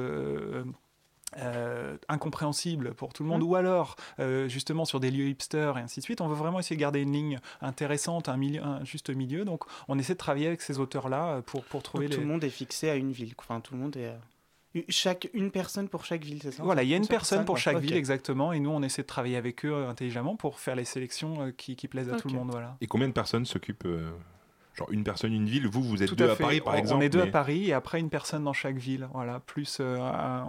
[1.37, 5.81] euh, incompréhensibles pour tout le monde, ou alors euh, justement sur des lieux hipsters et
[5.81, 6.21] ainsi de suite.
[6.21, 9.43] On veut vraiment essayer de garder une ligne intéressante, un, milieu, un juste milieu.
[9.45, 12.15] Donc on essaie de travailler avec ces auteurs-là pour, pour trouver Donc, les...
[12.17, 14.13] Tout le monde est fixé à une ville, enfin tout le monde est...
[14.89, 17.45] Chaque, une personne pour chaque ville, c'est ça Voilà, il y a une personne ça,
[17.45, 20.59] pour chaque ville exactement, et nous on essaie de travailler avec eux euh, intelligemment pour
[20.59, 22.51] faire les sélections euh, qui, qui plaisent à tout le monde.
[22.51, 22.75] Voilà.
[22.81, 24.11] Et combien de personnes s'occupent euh,
[24.77, 26.35] Genre une personne, une ville Vous, vous êtes Tout deux à.
[26.35, 28.75] Paris par On- exemple On est deux à Paris et après une personne dans chaque
[28.77, 29.07] ville.
[29.13, 29.39] Voilà.
[29.39, 29.97] Plus, euh,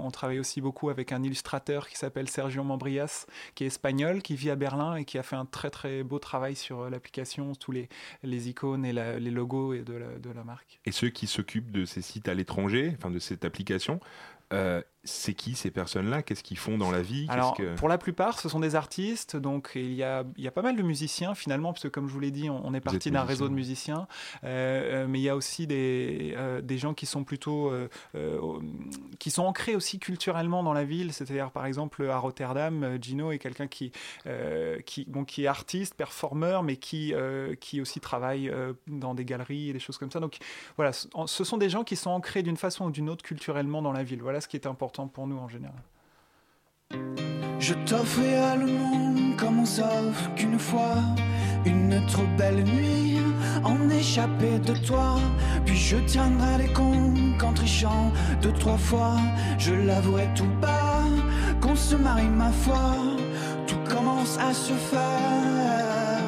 [0.02, 4.34] on travaille aussi beaucoup avec un illustrateur qui s'appelle Sergio Mambrias, qui est espagnol, qui
[4.34, 7.54] vit à Berlin et qui a fait un très très beau travail sur euh, l'application,
[7.54, 7.88] tous les,
[8.24, 10.80] les icônes et la- les logos et de, la, de la marque.
[10.86, 14.00] Et ceux qui s'occupent de ces sites à l'étranger, enfin de cette application,
[14.52, 16.22] euh, c'est qui ces personnes-là?
[16.22, 17.26] Qu'est-ce qu'ils font dans la vie?
[17.30, 20.48] Alors, que- pour la plupart, ce sont des artistes, donc il y a, il y
[20.48, 22.74] a pas mal de musiciens finalement, parce que comme je vous l'ai dit, on, on
[22.74, 24.06] est parti d'un réseau de musiciens,
[24.44, 27.88] Euh, euh, mais il y a aussi des, euh, des gens qui sont plutôt, euh,
[29.18, 33.38] qui sont ancrés aussi culturellement dans la ville, c'est-à-dire par exemple à Rotterdam, Gino est
[33.38, 33.92] quelqu'un qui,
[34.84, 37.14] qui, bon, qui est artiste, performeur, mais qui,
[37.60, 38.52] qui aussi travaille
[38.86, 40.20] dans des galeries et des choses comme ça.
[40.20, 40.38] Donc
[40.76, 43.92] voilà, ce sont des gens qui sont ancrés d'une façon ou d'une autre culturellement dans
[43.92, 44.22] la ville.
[44.22, 45.82] Voilà ce qui est important pour nous en général.
[47.58, 50.96] Je t'offrirai le monde comme on s'offre qu'une fois.
[51.66, 53.18] Une trop belle nuit
[53.64, 55.16] en échappé de toi.
[55.66, 59.16] Puis je tiendrai les comptes qu'en trichant deux, trois fois.
[59.58, 61.04] Je l'avouerai tout bas
[61.60, 62.96] qu'on se marie ma foi.
[63.66, 66.22] Tout commence à se faire.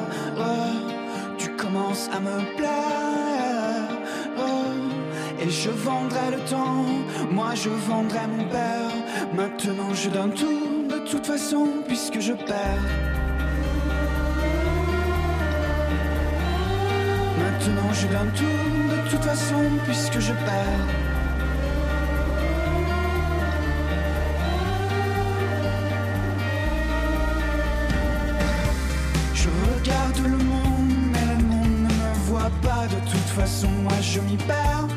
[1.39, 3.28] Tu commences à me plaire
[5.41, 6.85] et je vendrai le temps,
[7.31, 8.93] moi je vendrai mon père.
[9.35, 12.89] Maintenant je donne tout, de toute façon, puisque je perds.
[17.39, 20.87] Maintenant je donne tout, de toute façon, puisque je perds.
[29.35, 32.87] Je regarde le monde, mais le monde ne me voit pas.
[32.89, 34.89] De toute façon, moi je m'y perds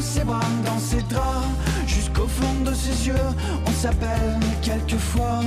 [0.00, 1.46] dans ses bras, dans ses draps,
[1.86, 3.28] jusqu'au fond de ses yeux.
[3.66, 5.40] On s'appelle quelquefois,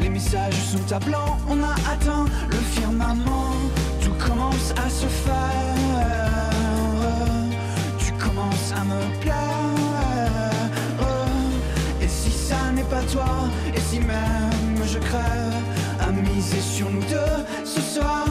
[0.00, 1.38] les messages sont à blanc.
[1.48, 3.54] On a atteint le firmament,
[4.02, 6.50] tout commence à se faire.
[7.98, 9.36] Tu commences à me plaire.
[12.02, 15.54] Et si ça n'est pas toi, et si même je crève,
[16.00, 18.24] à miser sur nous deux, ce sera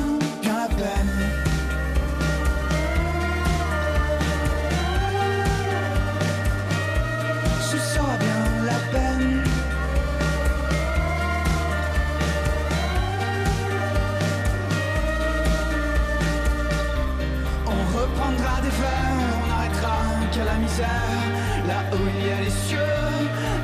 [20.80, 22.80] Là où il y a les cieux,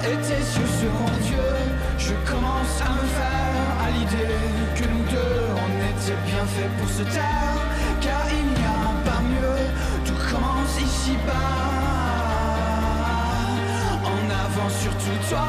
[0.03, 1.49] et tes yeux seront Dieu.
[1.97, 4.37] Je commence à me faire à l'idée
[4.75, 7.61] que nous deux, on était bien fait pour se taire.
[8.01, 9.59] Car il n'y a pas mieux,
[10.05, 11.33] tout commence ici-bas.
[14.03, 15.47] En avant surtout toi.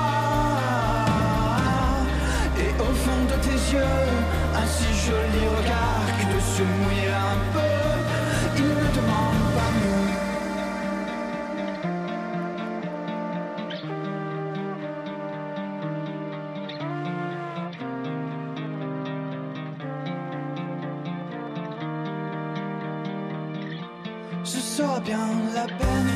[2.58, 4.04] Et au fond de tes yeux,
[4.54, 7.76] un si joli regard que de se mouiller un peu,
[8.56, 9.15] il ne demande
[24.76, 26.15] Sera bien la peine.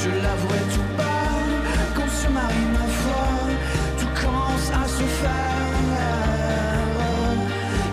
[0.00, 1.42] Je l'avouerai tout bas
[1.96, 3.24] qu'on se marie ma foi.
[3.98, 5.58] Tout commence à se faire.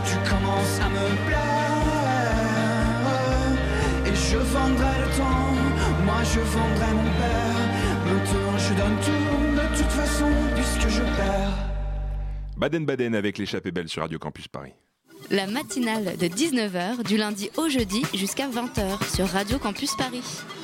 [0.05, 1.45] Tu commences à me plaire.
[4.05, 5.53] Et je vendrai le temps,
[6.05, 7.63] moi je vendrai mon père.
[8.05, 11.57] Maintenant je donne tout, de toute façon, puisque je perds.
[12.57, 14.73] Baden-Baden avec l'échappée belle sur Radio Campus Paris.
[15.31, 20.21] La matinale de 19h du lundi au jeudi jusqu'à 20h sur Radio Campus Paris.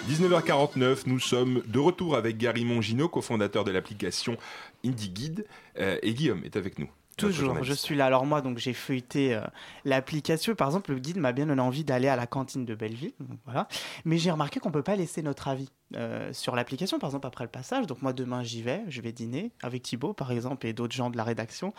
[0.07, 4.37] 19h49, nous sommes de retour avec Gary Mongino, cofondateur de l'application
[4.85, 5.45] Indie Guide,
[5.79, 6.89] euh, et Guillaume est avec nous.
[7.17, 8.05] Toujours, je suis là.
[8.07, 9.41] Alors moi, donc j'ai feuilleté euh,
[9.85, 10.55] l'application.
[10.55, 13.13] Par exemple, le guide m'a bien donné envie d'aller à la cantine de Belleville.
[13.19, 13.67] donc voilà.
[14.05, 17.43] Mais j'ai remarqué qu'on peut pas laisser notre avis euh, sur l'application, par exemple après
[17.43, 17.85] le passage.
[17.85, 18.81] Donc moi, demain, j'y vais.
[18.87, 21.73] Je vais dîner avec Thibaut, par exemple, et d'autres gens de la rédaction.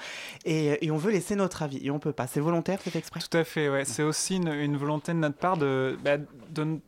[0.45, 1.85] Et, et on veut laisser notre avis.
[1.85, 2.27] Et on peut pas.
[2.27, 3.21] C'est volontaire, c'est exprès.
[3.21, 3.85] Tout à fait, ouais.
[3.85, 6.19] C'est aussi une, une volonté de notre part de, bah,
[6.51, 6.79] de-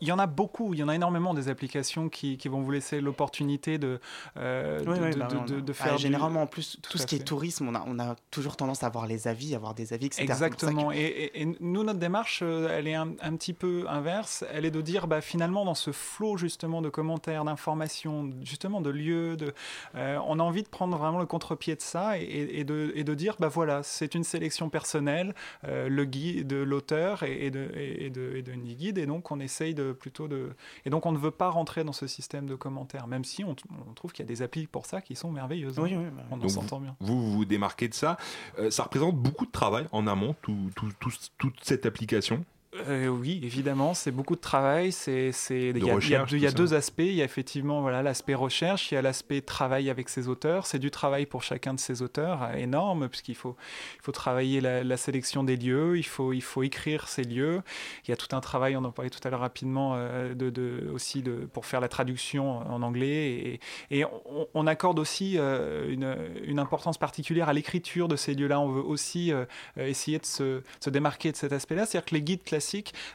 [0.00, 2.60] Il y en a beaucoup, il y en a énormément des applications qui, qui vont
[2.60, 3.98] vous laisser l'opportunité de,
[4.36, 5.96] euh, Oui, de, oui, de- bah oui, de- on a- de- de faire.
[5.96, 8.56] du- généralement, en plus, tout, Tout ce qui est tourisme, on a, on a toujours
[8.56, 10.22] tendance à voir les avis, à voir des avis, etc.
[10.24, 10.90] Exactement.
[10.90, 14.44] C'est Et, et- et nous, notre démarche, euh, elle est un, un petit peu inverse.
[14.52, 18.90] Elle est de dire, bah, finalement, dans ce flot justement de commentaires, d'informations, justement de
[18.90, 19.52] lieux, de,
[19.94, 23.04] euh, on a envie de prendre vraiment le contre-pied de ça et, et- de, et
[23.04, 25.34] de dire, bah voilà, c'est une sélection personnelle,
[25.64, 29.06] euh, le guide de l'auteur et, et de, et, et de, et de Guide, et
[29.06, 30.50] donc on essaye de plutôt de.
[30.84, 33.54] Et donc on ne veut pas rentrer dans ce système de commentaires, même si on,
[33.54, 35.78] t- on trouve qu'il y a des applis pour ça qui sont merveilleuses.
[35.78, 36.96] Oui, oui, on en s'entend bien.
[37.00, 38.16] Vous vous vous démarquez de ça.
[38.58, 42.44] Euh, ça représente beaucoup de travail en amont, tout- tout- tout- toute cette application.
[42.88, 44.92] Euh, oui, évidemment, c'est beaucoup de travail.
[44.92, 46.98] C'est, c'est, il y a, y deux, y a aspects.
[46.98, 50.66] Il y a effectivement voilà, l'aspect recherche, il y a l'aspect travail avec ses auteurs.
[50.66, 53.56] C'est du travail pour chacun de ces auteurs, euh, énorme, puisqu'il faut,
[53.96, 57.62] il faut travailler la, la sélection des lieux, il faut, il faut écrire ces lieux.
[58.06, 60.50] Il y a tout un travail, on en parlait tout à l'heure rapidement, euh, de,
[60.50, 63.58] de- aussi de, pour faire la traduction en anglais.
[63.90, 68.34] Et, et on, on accorde aussi euh, une, une importance particulière à l'écriture de ces
[68.34, 68.60] lieux-là.
[68.60, 69.32] On veut aussi
[69.76, 71.86] essayer de se, se démarquer de cet aspect-là.
[71.86, 72.65] C'est-à-dire que les guides classiques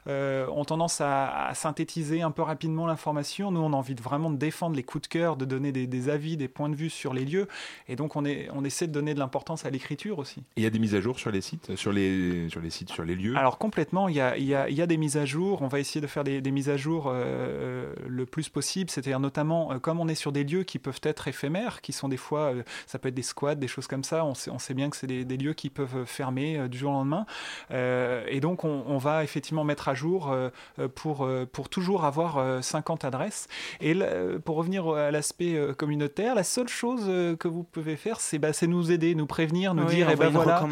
[0.08, 3.52] euh, ont tendance à, à synthétiser un peu rapidement l'information.
[3.52, 5.88] Nous, on a envie de vraiment de défendre les coups de cœur, de donner des,
[5.88, 7.48] des avis, des points de vue sur les lieux.
[7.88, 10.40] Et donc, on, est, on essaie de donner de l'importance à l'écriture aussi.
[10.56, 12.70] Et il y a des mises à jour sur les sites, sur les, sur les
[12.70, 13.36] sites, sur les lieux?
[13.38, 15.62] Alors complètement, il y a, il y a- il y a des mises à jour.
[15.62, 18.90] On va essayer de faire des, des mises à jour euh, le plus possible.
[18.90, 22.10] C'est-à-dire notamment, euh, comme on est sur des lieux qui peuvent être éphémères, qui sont
[22.10, 24.24] des fois, euh, ça peut être des squats, des choses comme ça.
[24.26, 26.78] On sait, on sait bien que c'est des, des lieux qui peuvent fermer euh, du
[26.78, 27.26] jour au lendemain.
[27.72, 32.06] Et donc on, on va effectivement mettre à jour euh, euh, pour, euh, pour toujours
[32.06, 33.48] avoir euh, 50 adresses.
[33.80, 34.08] Et là,
[34.44, 38.40] pour revenir à l'aspect euh, communautaire, la seule chose euh, que vous pouvez faire, c'est
[38.40, 40.64] bah, c'est nous aider, nous prévenir, nous Oui, dire, eh ben voilà,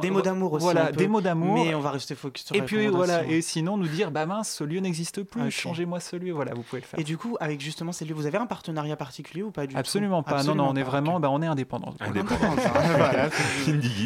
[0.00, 1.54] des mots d'amour aussi, Voilà, mots d'amour.
[1.54, 4.50] Mais on va rester focus sur Et puis voilà, et sinon nous dire, bah mince,
[4.50, 6.32] ce lieu n'existe plus, changez-moi ce lieu.
[6.32, 7.00] Voilà, vous pouvez le faire.
[7.00, 9.74] Et du coup, avec justement ces lieux, vous avez un partenariat particulier ou pas du
[9.74, 9.80] tout?
[9.80, 10.36] Absolument pas.
[10.36, 11.22] Absolument non, non, on est vraiment, ok.
[11.22, 11.94] bah, on est indépendant.
[12.00, 12.38] Indépendant.
[12.98, 13.28] Voilà.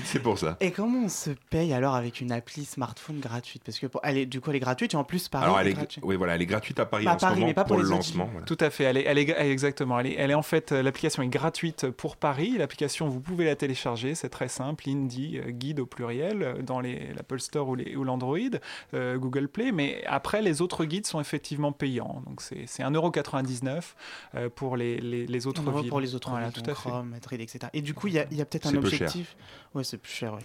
[0.04, 0.56] C'est pour ça.
[0.60, 3.62] Et comment on se paye alors avec une appli smartphone gratuite?
[3.64, 4.01] Parce que pour...
[4.02, 6.16] elle est, du coup, elle est gratuite et en plus, Paris Alors, elle est oui,
[6.16, 7.82] voilà, elle est gratuite à Paris Bah, en ce Paris, moment mais pas pour le
[7.82, 8.28] les autres lancement.
[8.30, 8.46] voilà.
[8.46, 9.98] Tout à fait, elle est, elle est exactement.
[10.00, 12.56] Elle est, elle est en fait, euh, l'application est gratuite pour Paris.
[12.58, 14.84] L'application, vous pouvez la télécharger, c'est très simple.
[14.88, 18.38] Indie, euh, guide au pluriel, euh, dans les- l'Apple Store ou les- ou l'Android,
[18.94, 19.72] euh, Google Play.
[19.72, 22.22] Mais après, les autres guides sont effectivement payants.
[22.26, 23.94] Donc c'est c'est 1,99€
[24.34, 25.88] euh, pour les, les, les autres villes.
[25.88, 26.90] pour les autres Voilà, villes, tout à fait.
[27.04, 27.60] Madrid, etc.
[27.72, 29.02] Et du coup, il y a, il y a peut-être un C'est peu cher.
[29.08, 29.36] objectif.
[29.74, 30.40] Ouais, c'est plus cher, ouais.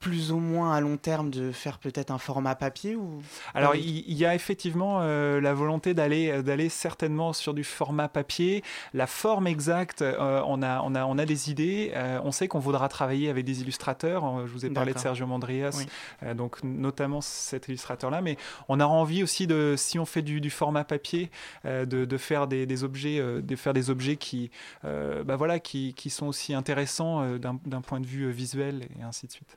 [0.00, 3.20] Plus ou moins à long terme de faire peut-être un format papier ou
[3.54, 8.08] Alors, il y, a effectivement euh, la volonté d'aller euh, d'aller certainement sur du format
[8.08, 8.62] papier.
[8.94, 11.92] La forme exacte, euh, on, a, on, a, on a des idées.
[11.94, 14.46] Euh, on sait qu'on voudra travailler avec des illustrateurs.
[14.46, 14.98] Je vous ai parlé de.
[14.98, 15.84] Sergio Mandrias,
[16.22, 16.34] Oui.
[16.34, 18.20] donc notamment cet illustrateur-là.
[18.20, 18.36] Mais
[18.68, 21.30] on a envie aussi de, si on fait du, du format papier,
[21.64, 24.50] de, de faire des, des objets, de faire des objets qui,
[24.82, 29.32] bah voilà, qui, qui sont aussi intéressants d'un point de vue visuel et ainsi de
[29.32, 29.56] suite.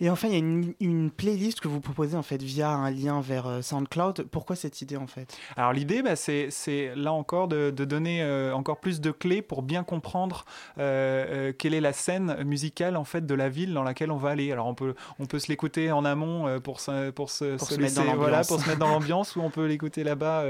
[0.00, 2.90] Et enfin, il y a une, une playlist que vous proposez en fait via un
[2.90, 4.26] lien vers euh, SoundCloud.
[4.30, 5.36] Pourquoi cette idée en fait?
[5.56, 9.42] Alors l'idée, bah, c'est c'est là encore de, de donner euh, encore plus de clés
[9.42, 10.44] pour bien comprendre
[10.78, 14.16] euh, euh, quelle est la scène musicale en fait de la ville dans laquelle on
[14.16, 14.52] va aller.
[14.52, 17.74] Alors on peut on peut se l'écouter en amont pour se, pour se, Pour se
[17.76, 18.48] se mettre dans laisser- voilà l'ambiance.
[18.48, 20.44] pour se mettre dans l'ambiance ou on peut l'écouter là-bas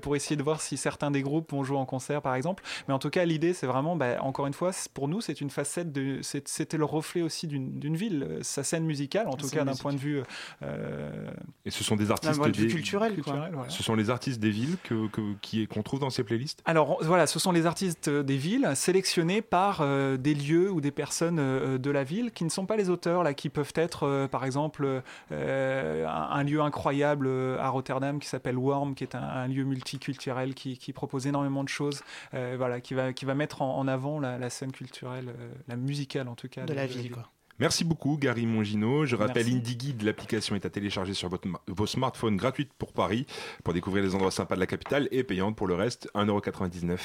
[0.00, 2.62] pour essayer de voir si certains des groupes vont jouer en concert par exemple.
[2.88, 5.50] Mais en tout cas l'idée c'est vraiment bah, encore une fois pour nous c'est une
[5.50, 8.91] facette de c'était le reflet aussi d'une d'une ville, sa scène musicale
[9.28, 10.22] en tout scène cas d'un point de vue
[10.62, 11.30] euh,
[11.64, 13.22] Et ce sont des artistes point de vue des- culturel, quoi.
[13.22, 13.70] culturel, voilà.
[13.70, 16.60] Ce sont les artistes des villes que, que- qui qu'on trouve dans ces playlists?
[16.64, 20.80] Alors voilà, ce sont les artistes euh, des villes sélectionnés par euh, des lieux ou
[20.80, 23.72] des personnes euh, de la ville qui ne sont pas les auteurs, là, qui peuvent
[23.76, 27.28] être euh, par exemple euh, un, un lieu incroyable
[27.58, 31.64] à Rotterdam qui s'appelle Worm, qui est un, un lieu multiculturel qui, qui propose énormément
[31.64, 32.02] de choses,
[32.34, 35.52] euh, voilà, qui va, qui va mettre en, en avant la, la scène culturelle, euh,
[35.68, 36.64] la musicale en tout cas.
[36.64, 37.28] De la ville, quoi.
[37.58, 39.04] Merci beaucoup Gary Mongino.
[39.06, 39.58] Je rappelle Merci.
[39.58, 43.26] Indie Guide, l'application est à télécharger sur votre, vos smartphones gratuite pour Paris
[43.62, 46.98] pour découvrir les endroits sympas de la capitale et payante pour le reste 1,99€.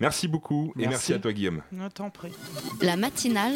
[0.00, 1.14] Merci beaucoup et Merci.
[1.14, 1.62] à toi Guillaume.
[1.72, 2.32] Non, t'en prie.
[2.82, 3.54] La matinale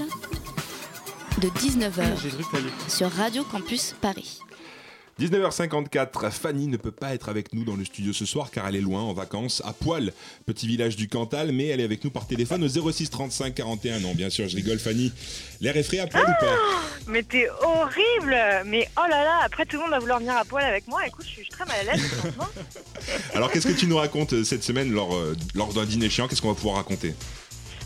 [1.40, 4.38] de 19h J'ai cru que t'allais- sur Radio Campus Paris.
[5.20, 8.76] 19h54, Fanny ne peut pas être avec nous dans le studio ce soir car elle
[8.76, 10.12] est loin en vacances à Poil,
[10.46, 13.98] petit village du Cantal, mais elle est avec nous par téléphone au 06 35 41.
[13.98, 15.12] Non, bien sûr, je rigole Fanny.
[15.60, 16.56] L'air est frais à Poil ou pas?
[17.08, 20.44] Mais t'es horrible Mais oh là là, après tout le monde va vouloir venir à
[20.44, 21.06] poil avec moi.
[21.06, 22.48] Écoute, je suis très mal à l'aise franchement.
[23.34, 26.28] Alors qu'est-ce que tu nous racontes euh, cette semaine lors, euh, lors d'un dîner chiant?
[26.28, 27.14] Qu'est-ce qu'on va pouvoir raconter?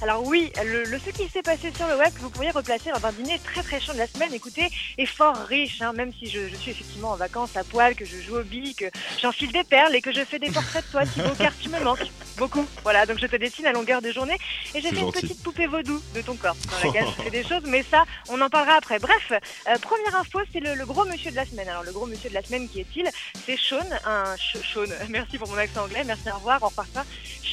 [0.03, 3.07] Alors oui, le, le- ce qui s'est passé sur le web vous pourriez replacer dans
[3.07, 6.28] un dîner très très chaud de la semaine, écoutez, est fort riche, hein, même si
[6.28, 8.86] je, je suis effectivement en vacances à poil, que je joue au billes, que
[9.20, 11.78] j'enfile des perles et que je fais des portraits de toi, Thibaut, car tu me
[11.84, 12.11] manques.
[12.36, 12.66] beaucoup.
[12.82, 14.36] Voilà, donc je te dessine à longueur de journée
[14.74, 17.44] et j'ai fait une petite poupée vaudou de ton corps dans laquelle je fais des
[17.44, 18.98] choses, mais ça, on en parlera après.
[18.98, 21.68] Bref, euh, première info, c'est le, le gros monsieur de la semaine.
[21.68, 23.09] Alors, le gros monsieur de la semaine, qui est-il?
[23.46, 24.34] C'est Sean, un
[24.74, 27.05] Sean, merci pour mon accent anglais, merci, au revoir, repart pas.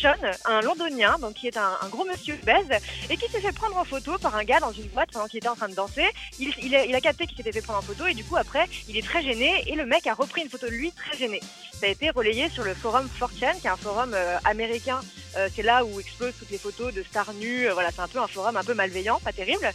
[0.02, 0.14] Sean,
[0.46, 2.39] un londonien, donc qui est un, un gros monsieur
[3.10, 5.38] et qui s'est fait prendre en photo par un gars dans une boîte pendant qu'il
[5.38, 6.06] était en train de danser.
[6.40, 8.38] Il, il a, il a capté qu'il s'était fait prendre en photo et du coup,
[8.38, 11.18] après, il est très gêné et le mec a repris une photo de lui très
[11.18, 11.42] gêné.
[11.80, 15.00] Ça a été relayé sur le forum 4chan, qui est un forum euh, américain.
[15.38, 17.68] Euh, c'est là où explosent toutes les photos de stars nues.
[17.68, 19.72] Euh, voilà, c'est un peu un forum un peu malveillant, pas terrible.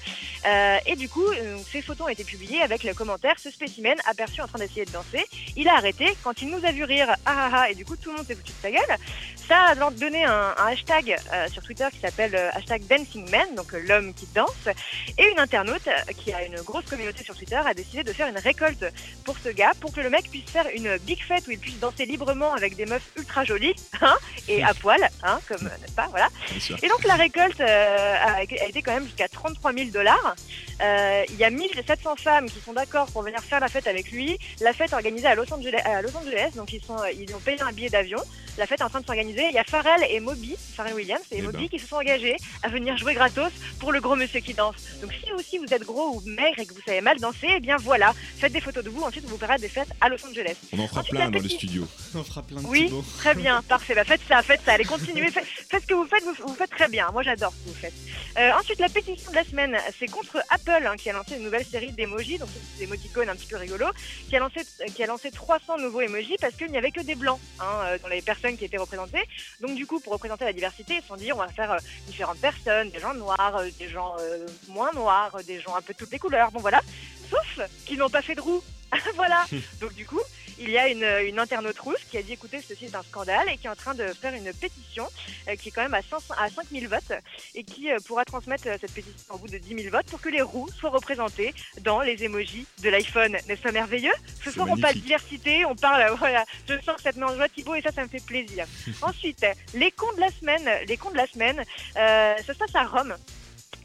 [0.47, 3.97] Euh, et du coup, euh, ces photos ont été publiées avec le commentaire ce spécimen
[4.07, 5.25] aperçu en train d'essayer de danser.
[5.57, 7.15] Il a arrêté quand il nous a vu rire.
[7.25, 8.99] Ah ah ah Et du coup, tout le monde s'est foutu de sa gueule.
[9.49, 13.73] Ça a donné un, un hashtag euh, sur Twitter qui s'appelle hashtag Dancing Man, donc
[13.73, 14.69] l'homme qui danse.
[15.19, 15.89] Et une internaute
[16.19, 18.85] qui a une grosse communauté sur Twitter a décidé de faire une récolte
[19.25, 21.79] pour ce gars, pour que le mec puisse faire une big fête où il puisse
[21.79, 24.17] danser librement avec des meufs ultra jolies hein,
[24.49, 26.29] et à poil, hein, comme euh, n'est-ce pas, voilà.
[26.83, 30.35] Et donc la récolte euh, a, été quand même jusqu'à 33 000 dollars.
[30.83, 34.11] Euh, Il y a 1700 femmes qui sont d'accord pour venir faire la fête avec
[34.11, 34.39] lui.
[34.61, 37.39] La fête est organisée à Los Angeles, à Los Angeles donc ils, sont, ils ont
[37.39, 38.19] payé un billet d'avion.
[38.57, 39.47] La fête est en train de s'organiser.
[39.49, 41.69] Il y a Pharrell et Moby, Pharrell Williams et Eh Moby ben.
[41.69, 44.77] qui se sont engagés à venir jouer gratos pour le gros monsieur qui danse.
[45.03, 47.61] Donc si aussi vous êtes gros ou maigre et que vous savez mal danser, eh
[47.61, 49.03] bien voilà, faites des photos de vous.
[49.03, 50.55] Ensuite, on vous fera des fêtes à Los Angeles.
[50.73, 51.87] On en fera Ensuite, plein dans le petite- studio.
[52.15, 53.95] On fera plein de oui, très bien, parfait.
[53.95, 54.73] Bah, faites ça, faites ça.
[54.75, 55.31] Allez, continuez.
[55.35, 57.11] Faites, faites ce que vous faites, vous, vous faites très bien.
[57.13, 57.95] Moi, j'adore ce que vous faites.
[58.39, 61.43] Euh, ensuite, la pétition de la semaine, c'est contre Apple hein, qui a lancé une
[61.43, 63.93] nouvelle série d'emojis, donc c'est des émoticônes un petit peu rigolos,
[64.29, 64.61] qui a lancé,
[64.95, 67.99] qui a lancé 300 nouveaux emojis parce qu'il n'y avait que des blancs hein, euh,
[67.99, 69.25] dans les personnes qui étaient représentées.
[69.61, 71.79] Donc, du coup, pour représenter la diversité, ils se sont dit, on va faire euh,
[72.07, 74.17] différentes personnes, des gens noirs, euh, des gens
[74.69, 76.53] moins noirs, des gens un peu de toutes les couleurs.
[76.53, 76.81] Bon, voilà.
[77.31, 78.63] Sauf qu'ils n'ont pas fait de roue.
[79.15, 79.45] voilà.
[79.81, 80.21] Donc, du coup,
[80.59, 83.49] il y a une, une internaute rousse qui a dit écoutez, ceci est un scandale
[83.49, 85.07] et qui est en train de faire une pétition
[85.49, 87.13] euh, qui est quand même à, 500, à 5000 votes
[87.55, 90.21] et qui euh, pourra transmettre euh, cette pétition au bout de 10 000 votes pour
[90.21, 93.33] que les roues soient représentées dans les emojis de l'iPhone.
[93.49, 94.13] N'est-ce pas merveilleux?
[94.43, 97.35] Ce soir, on parle diversité, on parle, voilà, je sens que ça te met en
[97.35, 98.67] joie Thibaut et ça, ça me fait plaisir.
[99.03, 99.45] Ensuite,
[99.75, 101.63] les cons de la semaine, les cons de la semaine,
[101.97, 103.15] euh, ça se passe à Rome.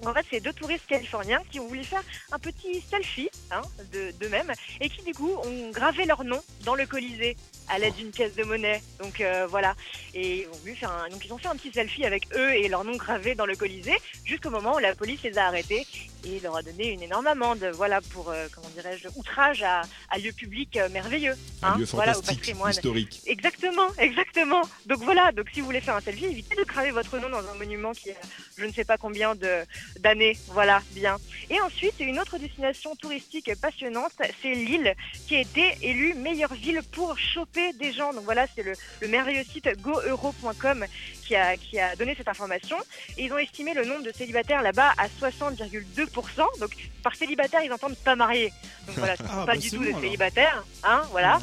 [0.05, 3.61] En fait, c'est deux touristes californiens qui ont voulu faire un petit selfie hein,
[3.93, 7.35] de- d'eux-mêmes et qui, du coup, ont gravé leur nom dans le Colisée
[7.67, 8.81] à l'aide d'une pièce de monnaie.
[8.99, 9.75] Donc euh, voilà.
[10.13, 11.09] Et ils ont voulu faire un...
[11.09, 13.55] Donc ils ont fait un petit selfie avec eux et leur nom gravé dans le
[13.55, 15.85] Colisée jusqu'au moment où la police les a arrêtés
[16.25, 17.63] et leur a donné une énorme amende.
[17.75, 21.35] Voilà pour, euh, comment dirais-je, outrage à, à lieu public euh, merveilleux.
[21.61, 22.71] Un hein, lieu voilà, au patrimoine.
[22.71, 23.21] historique.
[23.27, 24.61] Exactement, exactement.
[24.87, 27.47] Donc voilà, donc si vous voulez faire un selfie, évitez de graver votre nom dans
[27.47, 28.15] un monument qui a
[28.57, 29.63] je ne sais pas combien de
[29.99, 30.37] d'années.
[30.47, 31.17] Voilà, bien.
[31.49, 34.11] Et ensuite, une autre destination touristique passionnante,
[34.41, 34.93] c'est Lille,
[35.27, 38.13] qui a été élue meilleure ville pour choper des gens.
[38.13, 40.85] Donc voilà, c'est le, le merveilleux site goeuro.com
[41.25, 42.77] qui a, qui a donné cette information.
[43.17, 46.59] Et ils ont estimé le nombre de célibataires là-bas à 60,2%.
[46.59, 46.71] Donc
[47.03, 48.51] par célibataire, ils entendent pas mariés.
[48.87, 50.01] Donc voilà, ce ne sont Ah, pas bah, du tout bon, des alors.
[50.01, 50.63] célibataires.
[50.83, 51.39] Hein, voilà.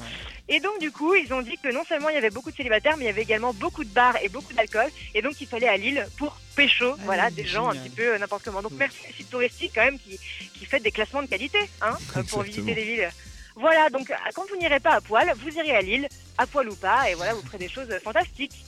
[0.49, 2.57] Et donc du coup, ils ont dit que non seulement il y avait beaucoup de
[2.57, 4.89] célibataires, mais il y avait également beaucoup de bars et beaucoup d'alcool.
[5.15, 8.19] Et donc il fallait à Lille pour pécho, voilà, des gens un petit peu euh,
[8.19, 8.63] n'importe comment.
[8.63, 10.19] Donc merci aux sites touristiques quand même qui,
[10.55, 13.11] qui fait des classements de qualité hein, euh, pour visiter des villes.
[13.57, 16.69] Voilà, donc euh, quand vous n'irez pas à poil, vous irez à Lille, à poil
[16.69, 18.65] ou pas, et voilà, vous ferez des choses fantastiques.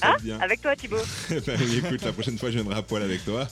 [0.00, 0.40] Très Hein bien.
[0.40, 0.96] Avec toi Thibaut.
[1.30, 3.46] Bah, écoute, la prochaine fois, je viendrai à poil avec toi.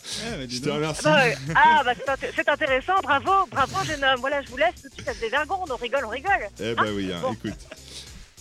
[0.48, 1.02] je te remercie.
[1.04, 1.36] Bah, ouais.
[1.54, 4.20] ah, bah, c'est int- c'est intéressant, bravo, bravo jeune homme.
[4.20, 6.48] Voilà, je vous laisse tout de suite à des vergons, on rigole, on rigole.
[6.60, 7.32] Eh bah oui, hein, Bon.
[7.32, 7.58] écoute.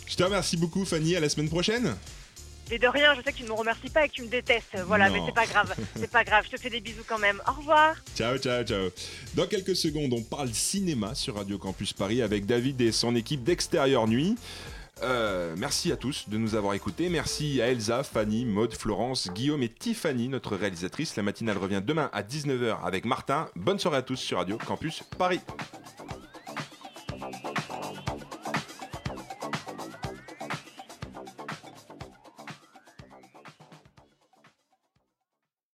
[0.07, 1.15] Je te remercie beaucoup, Fanny.
[1.15, 1.95] À la semaine prochaine.
[2.69, 4.27] Mais de rien, je sais que tu ne me remercies pas et que tu me
[4.29, 4.77] détestes.
[4.87, 5.15] Voilà, Non.
[5.15, 5.73] mais c'est pas grave.
[5.99, 7.41] C'est pas grave, je te fais des bisous quand même.
[7.45, 7.95] Au revoir.
[8.15, 8.89] Ciao, ciao, ciao.
[9.33, 13.43] Dans quelques secondes, on parle cinéma sur Radio Campus Paris avec David et son équipe
[13.43, 14.37] d'Extérieur Nuit.
[15.03, 17.09] Euh, merci à tous de nous avoir écoutés.
[17.09, 21.15] Merci à Elsa, Fanny, Maude, Florence, Guillaume et Tiffany, notre réalisatrice.
[21.15, 23.47] La matinale revient demain à 19h avec Martin.
[23.55, 25.41] Bonne soirée à tous sur Radio Campus Paris.